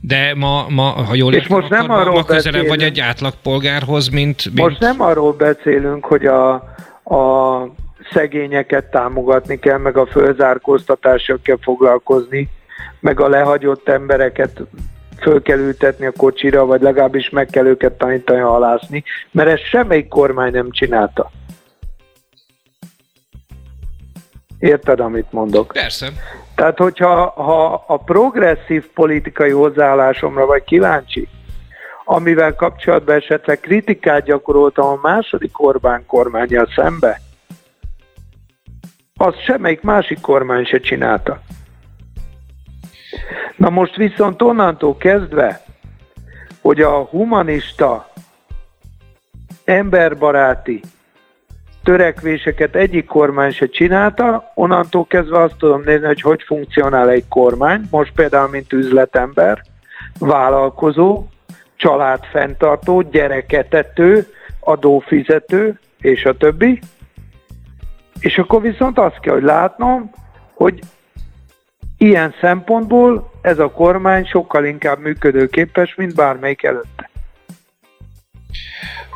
[0.00, 4.44] De ma, ma ha jól értem, most nem arról ma közelebb vagy egy átlagpolgárhoz, mint,
[4.44, 4.58] mint...
[4.58, 6.52] Most nem arról beszélünk, hogy a,
[7.04, 7.66] a
[8.12, 12.48] szegényeket támogatni kell, meg a fölzárkóztatással kell foglalkozni,
[13.00, 14.60] meg a lehagyott embereket
[15.20, 20.08] föl kell ültetni a kocsira, vagy legalábbis meg kell őket tanítani halászni, mert ezt semmelyik
[20.08, 21.30] kormány nem csinálta.
[24.58, 25.72] Érted, amit mondok?
[25.72, 26.08] Persze.
[26.58, 31.28] Tehát, hogyha ha a progresszív politikai hozzáállásomra vagy kíváncsi,
[32.04, 37.20] amivel kapcsolatban esetleg kritikát gyakoroltam a második Orbán kormányjal szembe,
[39.16, 41.40] azt semmelyik másik kormány se csinálta.
[43.56, 45.62] Na most viszont onnantól kezdve,
[46.60, 48.10] hogy a humanista,
[49.64, 50.80] emberbaráti,
[51.82, 57.82] törekvéseket egyik kormány se csinálta, onnantól kezdve azt tudom nézni, hogy hogy funkcionál egy kormány,
[57.90, 59.62] most például mint üzletember,
[60.18, 61.24] vállalkozó,
[61.76, 64.26] családfenntartó, gyereketető,
[64.60, 66.80] adófizető, és a többi.
[68.20, 70.10] És akkor viszont azt kell, hogy látnom,
[70.54, 70.80] hogy
[71.98, 77.07] ilyen szempontból ez a kormány sokkal inkább működőképes, mint bármelyik előtte.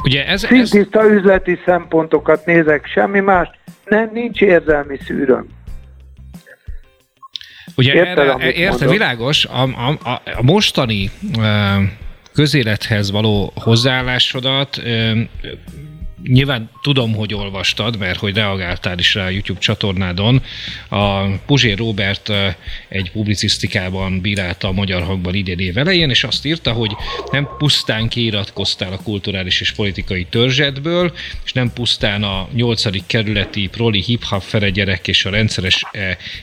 [0.02, 0.70] Ugye ez, ez...
[0.70, 3.48] Tiszta üzleti szempontokat nézek, semmi más,
[3.84, 5.46] nem, nincs érzelmi szűröm.
[7.76, 11.10] Ugye érted, erre, érte, világos, a, a, a mostani
[12.32, 14.82] közélethez való hozzáállásodat
[16.22, 20.42] nyilván tudom, hogy olvastad, mert hogy reagáltál is rá a YouTube csatornádon.
[20.88, 22.32] A Puzsér Robert
[22.88, 26.90] egy publicisztikában bírálta a Magyar Hangban idén év elején, és azt írta, hogy
[27.30, 31.12] nem pusztán kiiratkoztál a kulturális és politikai törzsedből,
[31.44, 33.06] és nem pusztán a 8.
[33.06, 35.82] kerületi proli hip-hop gyerek és a rendszeres,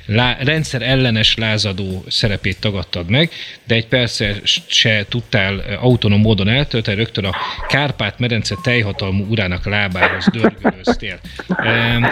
[0.05, 3.31] lá, rendszer ellenes lázadó szerepét tagadtad meg,
[3.63, 4.35] de egy persze
[4.67, 7.35] se tudtál autonóm módon eltölteni, rögtön a
[7.67, 11.19] Kárpát-medence teljhatalmú urának lábához dörgölöztél.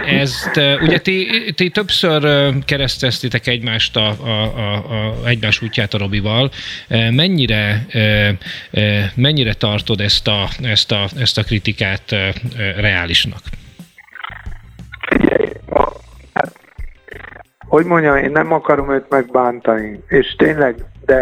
[0.06, 6.52] Ezt, ugye ti, ti többször kereszteztétek egymást a, a, a, a, egymás útját a Robival.
[7.12, 7.86] Mennyire,
[9.16, 12.16] mennyire tartod ezt a, ezt a, ezt a kritikát
[12.78, 13.40] reálisnak?
[17.68, 21.16] hogy mondjam, én nem akarom őt megbántani, és tényleg, de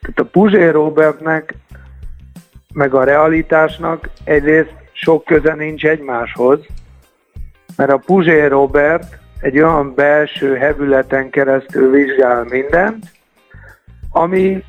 [0.00, 1.54] tehát a Puzsé Robertnek,
[2.74, 6.60] meg a realitásnak egyrészt sok köze nincs egymáshoz,
[7.76, 13.04] mert a Puzsé Robert egy olyan belső hevületen keresztül vizsgál mindent,
[14.10, 14.64] ami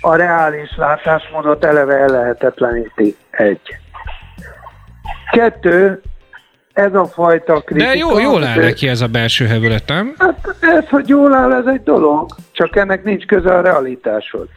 [0.00, 3.16] a reális látásmódot eleve ellehetetleníti.
[3.30, 3.60] Egy.
[5.30, 6.02] Kettő,
[6.72, 7.90] ez a fajta kritika...
[7.90, 10.14] De jó, jól áll neki ez a belső hevület, nem?
[10.18, 14.48] Hát ez, hogy jól áll, ez egy dolog, csak ennek nincs köze a realitáshoz.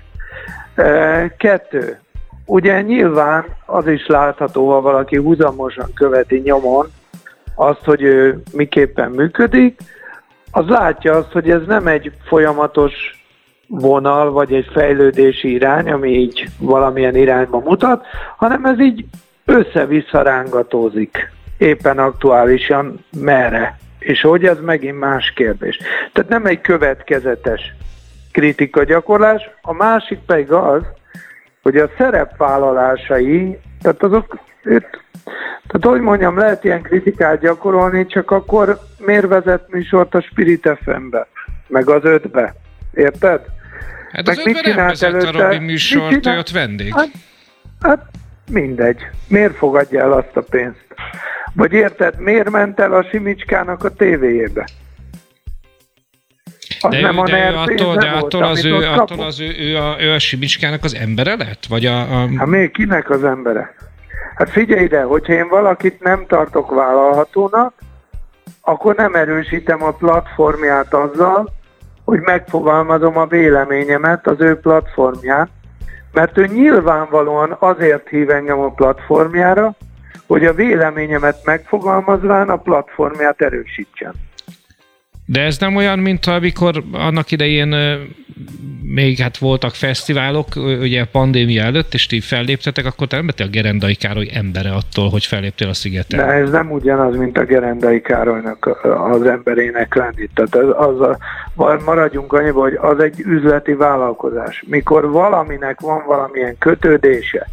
[1.38, 2.00] Kettő,
[2.50, 6.88] Ugye nyilván az is látható, ha valaki húzamosan követi nyomon
[7.56, 9.80] azt, hogy ő miképpen működik,
[10.52, 12.94] az látja azt, hogy ez nem egy folyamatos
[13.68, 18.06] vonal, vagy egy fejlődési irány, ami így valamilyen irányba mutat,
[18.38, 19.06] hanem ez így
[19.46, 23.78] össze-vissza rángatózik éppen aktuálisan merre.
[24.00, 25.78] És hogy ez megint más kérdés.
[26.14, 27.74] Tehát nem egy következetes
[28.32, 30.82] kritika gyakorlás, a másik pedig az,
[31.62, 35.04] hogy a szerepvállalásai, tehát azok, őt,
[35.68, 41.28] tehát hogy mondjam, lehet ilyen kritikát gyakorolni, csak akkor miért vezet műsort a Spirit FM-be,
[41.68, 42.56] meg az ötbe,
[42.94, 43.42] érted?
[44.12, 45.28] Hát meg az mit csinált előtte?
[45.28, 46.94] a Robi műsort, ő ott vendég.
[46.94, 47.10] Hát,
[47.82, 48.06] hát
[48.52, 49.08] mindegy.
[49.28, 50.86] Miért fogadja el azt a pénzt?
[51.54, 54.68] Vagy érted, miért ment el a Simicskának a tévéjébe?
[56.82, 59.78] Az de, nem ő, a de, attól, de attól, az ő, attól az ő, ő,
[59.78, 61.66] a, ő a Simicskának az embere lett?
[61.70, 62.28] Vagy a, a...
[62.38, 63.76] Hát még kinek az embere?
[64.36, 67.74] Hát figyelj ide, hogyha én valakit nem tartok vállalhatónak,
[68.62, 71.50] akkor nem erősítem a platformját azzal,
[72.06, 75.50] hogy megfogalmazom a véleményemet az ő platformján,
[76.14, 79.76] mert ő nyilvánvalóan azért hív engem a platformjára,
[80.28, 84.14] hogy a véleményemet megfogalmazván a platformját erősítsen.
[85.32, 87.76] De ez nem olyan, mint amikor annak idején
[88.84, 93.48] még hát voltak fesztiválok, ugye a pandémia előtt, és ti felléptetek, akkor te nem a
[93.48, 96.20] Gerendai Károly embere attól, hogy felléptél a szigeten.
[96.20, 98.66] De ez nem ugyanaz, mint a Gerendai Károlynak
[99.12, 100.30] az emberének lenni.
[100.34, 101.18] Tehát az, az
[101.56, 104.64] a, maradjunk annyiba, hogy az egy üzleti vállalkozás.
[104.68, 107.48] Mikor valaminek van valamilyen kötődése,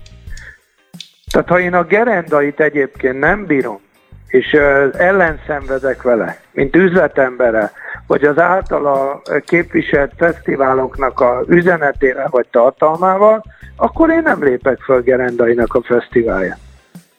[1.32, 3.80] tehát ha én a gerendait egyébként nem bírom,
[4.28, 4.52] és
[4.92, 7.72] ellenszenvedek vele, mint üzletembere,
[8.06, 13.42] vagy az általa képviselt fesztiváloknak a üzenetére vagy tartalmával,
[13.76, 16.58] akkor én nem lépek fel Gerendainak a fesztiválján.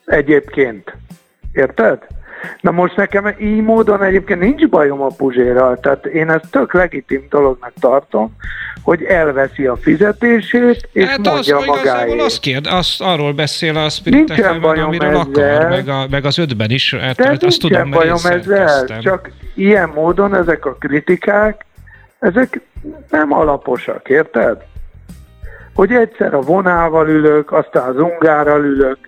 [0.04, 0.92] Egyébként.
[1.52, 2.06] Érted?
[2.60, 7.26] Na most nekem így módon egyébként nincs bajom a Puzsérral, tehát én ezt tök legitim
[7.30, 8.36] dolognak tartom,
[8.82, 12.20] hogy elveszi a fizetését, és hát mondja az, magáért.
[12.20, 16.38] azt kérd, azt arról beszél a Spirit FM, amiről ezzel, akar, meg, a, meg az
[16.38, 21.64] ötben is, hát, de hát azt tudom, bajom ezzel, csak ilyen módon ezek a kritikák,
[22.18, 22.60] ezek
[23.10, 24.56] nem alaposak, érted?
[25.74, 28.98] Hogy egyszer a vonával ülök, aztán az ungárral ülök,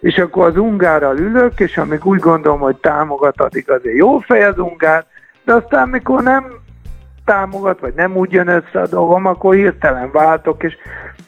[0.00, 4.44] és akkor az ungárral ülök, és amíg úgy gondolom, hogy támogat, addig azért jó fej
[4.44, 5.04] az ungár,
[5.44, 6.60] de aztán mikor nem
[7.24, 10.76] támogat, vagy nem úgy jön össze a dolgom, akkor hirtelen váltok, és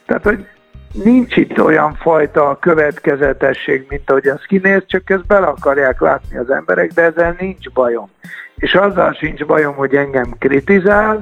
[0.06, 0.46] tehát, hogy
[0.92, 6.50] nincs itt olyan fajta következetesség, mint ahogy az kinéz, csak ezt bele akarják látni az
[6.50, 8.10] emberek, de ezzel nincs bajom.
[8.56, 11.20] És azzal sincs bajom, hogy engem kritizál,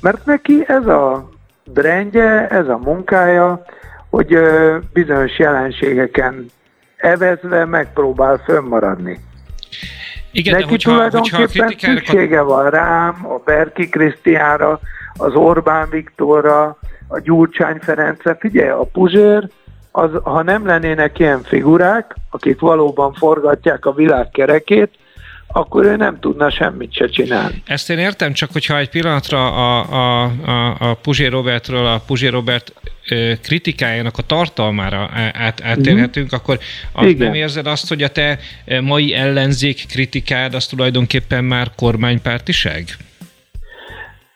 [0.00, 1.28] mert neki ez a
[1.72, 3.64] brandje, ez a munkája,
[4.10, 4.38] hogy
[4.92, 6.50] bizonyos jelenségeken
[6.98, 9.20] evezve megpróbál fönnmaradni.
[10.30, 14.80] Igen, Neki de hogyha, tulajdonképpen hogyha a szüksége van rám, a Berki Krisztiára,
[15.16, 16.78] az Orbán Viktorra,
[17.08, 18.36] a Gyurcsány Ferencre.
[18.40, 19.48] Figyelj, a Puzsér,
[19.92, 24.90] az, ha nem lennének ilyen figurák, akik valóban forgatják a világ kerekét,
[25.52, 27.62] akkor ő nem tudna semmit se csinálni.
[27.66, 32.26] Ezt én értem, csak hogyha egy pillanatra a, a, a, a Puzsé Robertről, a Puzsé
[32.26, 32.72] Robert
[33.42, 36.40] kritikájának a tartalmára át, áttérhetünk, uh-huh.
[36.40, 36.58] akkor
[36.92, 38.38] azt nem érzed azt, hogy a te
[38.80, 42.84] mai ellenzék kritikád az tulajdonképpen már kormánypártiság?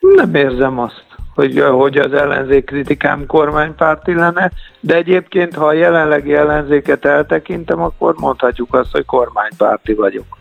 [0.00, 1.04] Nem érzem azt,
[1.34, 4.50] hogy, hogy az ellenzék kritikám kormánypárti lenne,
[4.80, 10.40] de egyébként, ha a jelenlegi ellenzéket eltekintem, akkor mondhatjuk azt, hogy kormánypárti vagyok.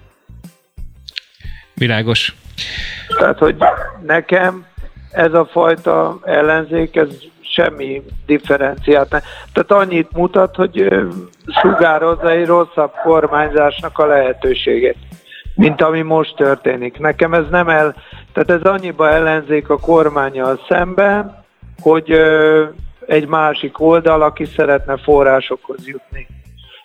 [1.82, 2.36] Világos.
[3.18, 3.56] Tehát, hogy
[4.06, 4.66] nekem
[5.12, 7.08] ez a fajta ellenzék, ez
[7.42, 9.22] semmi differenciát nem.
[9.54, 10.88] Tehát annyit mutat, hogy
[11.62, 14.98] sugározza egy rosszabb kormányzásnak a lehetőségét,
[15.56, 17.00] mint ami most történik.
[17.00, 17.96] Nekem ez nem el,
[18.34, 21.46] tehát ez annyiba ellenzék a kormányjal szemben,
[21.80, 22.12] hogy
[23.06, 26.28] egy másik oldal, aki szeretne forrásokhoz jutni,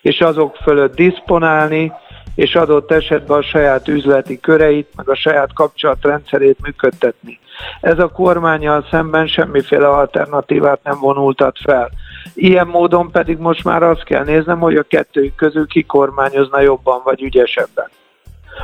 [0.03, 1.93] és azok fölött diszponálni,
[2.35, 7.39] és adott esetben a saját üzleti köreit, meg a saját kapcsolatrendszerét működtetni.
[7.81, 11.91] Ez a kormányjal szemben semmiféle alternatívát nem vonultat fel.
[12.35, 17.01] Ilyen módon pedig most már azt kell néznem, hogy a kettőjük közül ki kormányozna jobban
[17.05, 17.89] vagy ügyesebben.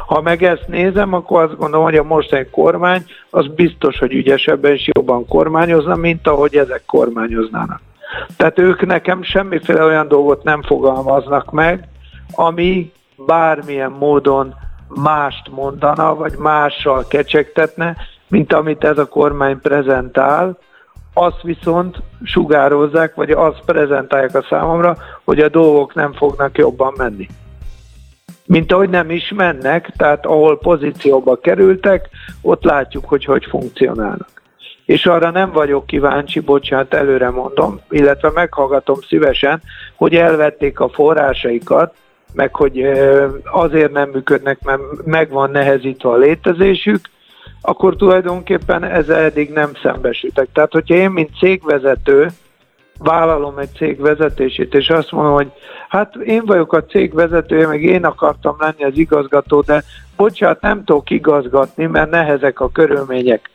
[0.06, 4.72] Ha meg ezt nézem, akkor azt gondolom, hogy a mostani kormány az biztos, hogy ügyesebben
[4.72, 7.80] és jobban kormányozna, mint ahogy ezek kormányoznának.
[8.36, 11.88] Tehát ők nekem semmiféle olyan dolgot nem fogalmaznak meg,
[12.34, 12.92] ami
[13.26, 14.54] bármilyen módon
[14.88, 17.96] mást mondana, vagy mással kecsegtetne,
[18.28, 20.58] mint amit ez a kormány prezentál,
[21.14, 27.28] azt viszont sugározzák, vagy azt prezentálják a számomra, hogy a dolgok nem fognak jobban menni.
[28.46, 32.08] Mint ahogy nem is mennek, tehát ahol pozícióba kerültek,
[32.42, 34.42] ott látjuk, hogy hogy funkcionálnak.
[34.84, 39.62] És arra nem vagyok kíváncsi, bocsánat, előre mondom, illetve meghallgatom szívesen,
[39.96, 41.94] hogy elvették a forrásaikat,
[42.34, 42.82] meg hogy
[43.44, 47.00] azért nem működnek, mert meg van nehezítve a létezésük,
[47.60, 50.48] akkor tulajdonképpen ezzel eddig nem szembesültek.
[50.52, 52.28] Tehát, hogyha én, mint cégvezető,
[52.98, 55.52] vállalom egy cég vezetését, és azt mondom, hogy
[55.88, 59.82] hát én vagyok a cég vezetője, meg én akartam lenni az igazgató, de
[60.16, 63.50] bocsánat, nem tudok igazgatni, mert nehezek a körülmények.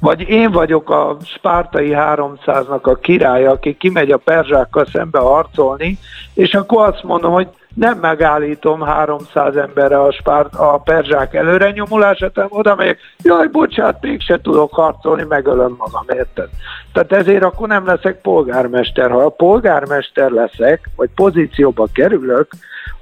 [0.00, 5.98] Vagy én vagyok a Spártai 300-nak a királya, aki kimegy a perzsákkal szembe harcolni,
[6.34, 12.34] és akkor azt mondom, hogy nem megállítom 300 emberre a, spárt, a perzsák előre nyomulását,
[12.34, 16.48] hanem oda megyek, jaj, bocsánat, mégse tudok harcolni, megölöm magam, érted?
[16.92, 19.10] Tehát ezért akkor nem leszek polgármester.
[19.10, 22.50] Ha a polgármester leszek, vagy pozícióba kerülök,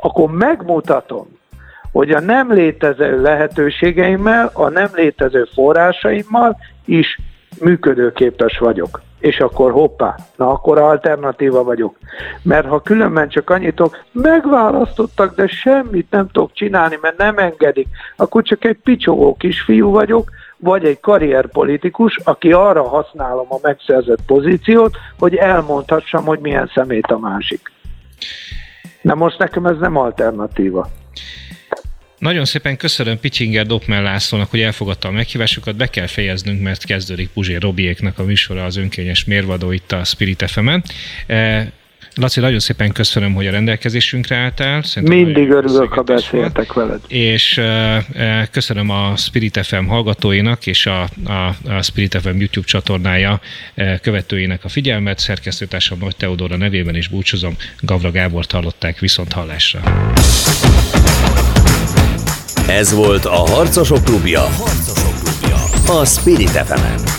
[0.00, 1.26] akkor megmutatom,
[1.92, 7.18] hogy a nem létező lehetőségeimmel, a nem létező forrásaimmal is
[7.60, 9.00] működőképes vagyok.
[9.18, 11.96] És akkor hoppá, na akkor alternatíva vagyok.
[12.42, 13.82] Mert ha különben csak annyit
[14.12, 20.30] megválasztottak, de semmit nem tudok csinálni, mert nem engedik, akkor csak egy picsogó kisfiú vagyok,
[20.56, 27.18] vagy egy karrierpolitikus, aki arra használom a megszerzett pozíciót, hogy elmondhassam, hogy milyen szemét a
[27.18, 27.72] másik.
[29.02, 30.88] Na most nekem ez nem alternatíva.
[32.18, 35.76] Nagyon szépen köszönöm Picsinger Dopmel Lászlónak, hogy elfogadta a meghívásukat.
[35.76, 40.44] Be kell fejeznünk, mert kezdődik Puzsér Robiéknak a műsora az önkényes mérvadó itt a Spirit
[40.50, 41.72] fm -en.
[42.14, 44.82] Laci, nagyon szépen köszönöm, hogy a rendelkezésünkre álltál.
[44.82, 47.00] Szerintem Mindig örülök, ha beszéltek veled.
[47.08, 53.40] És uh, köszönöm a Spirit FM hallgatóinak és a, a, a Spirit FM YouTube csatornája
[53.76, 55.18] uh, követőinek a figyelmet.
[55.18, 57.56] Szerkesztőtársam Nagy Teodora nevében is búcsúzom.
[57.80, 59.80] Gavra Gábort hallották viszont hallásra.
[62.68, 64.40] Ez volt a Harcosok Klubja.
[64.40, 65.56] Harcosok Klubja.
[66.00, 67.17] A Spirit fm.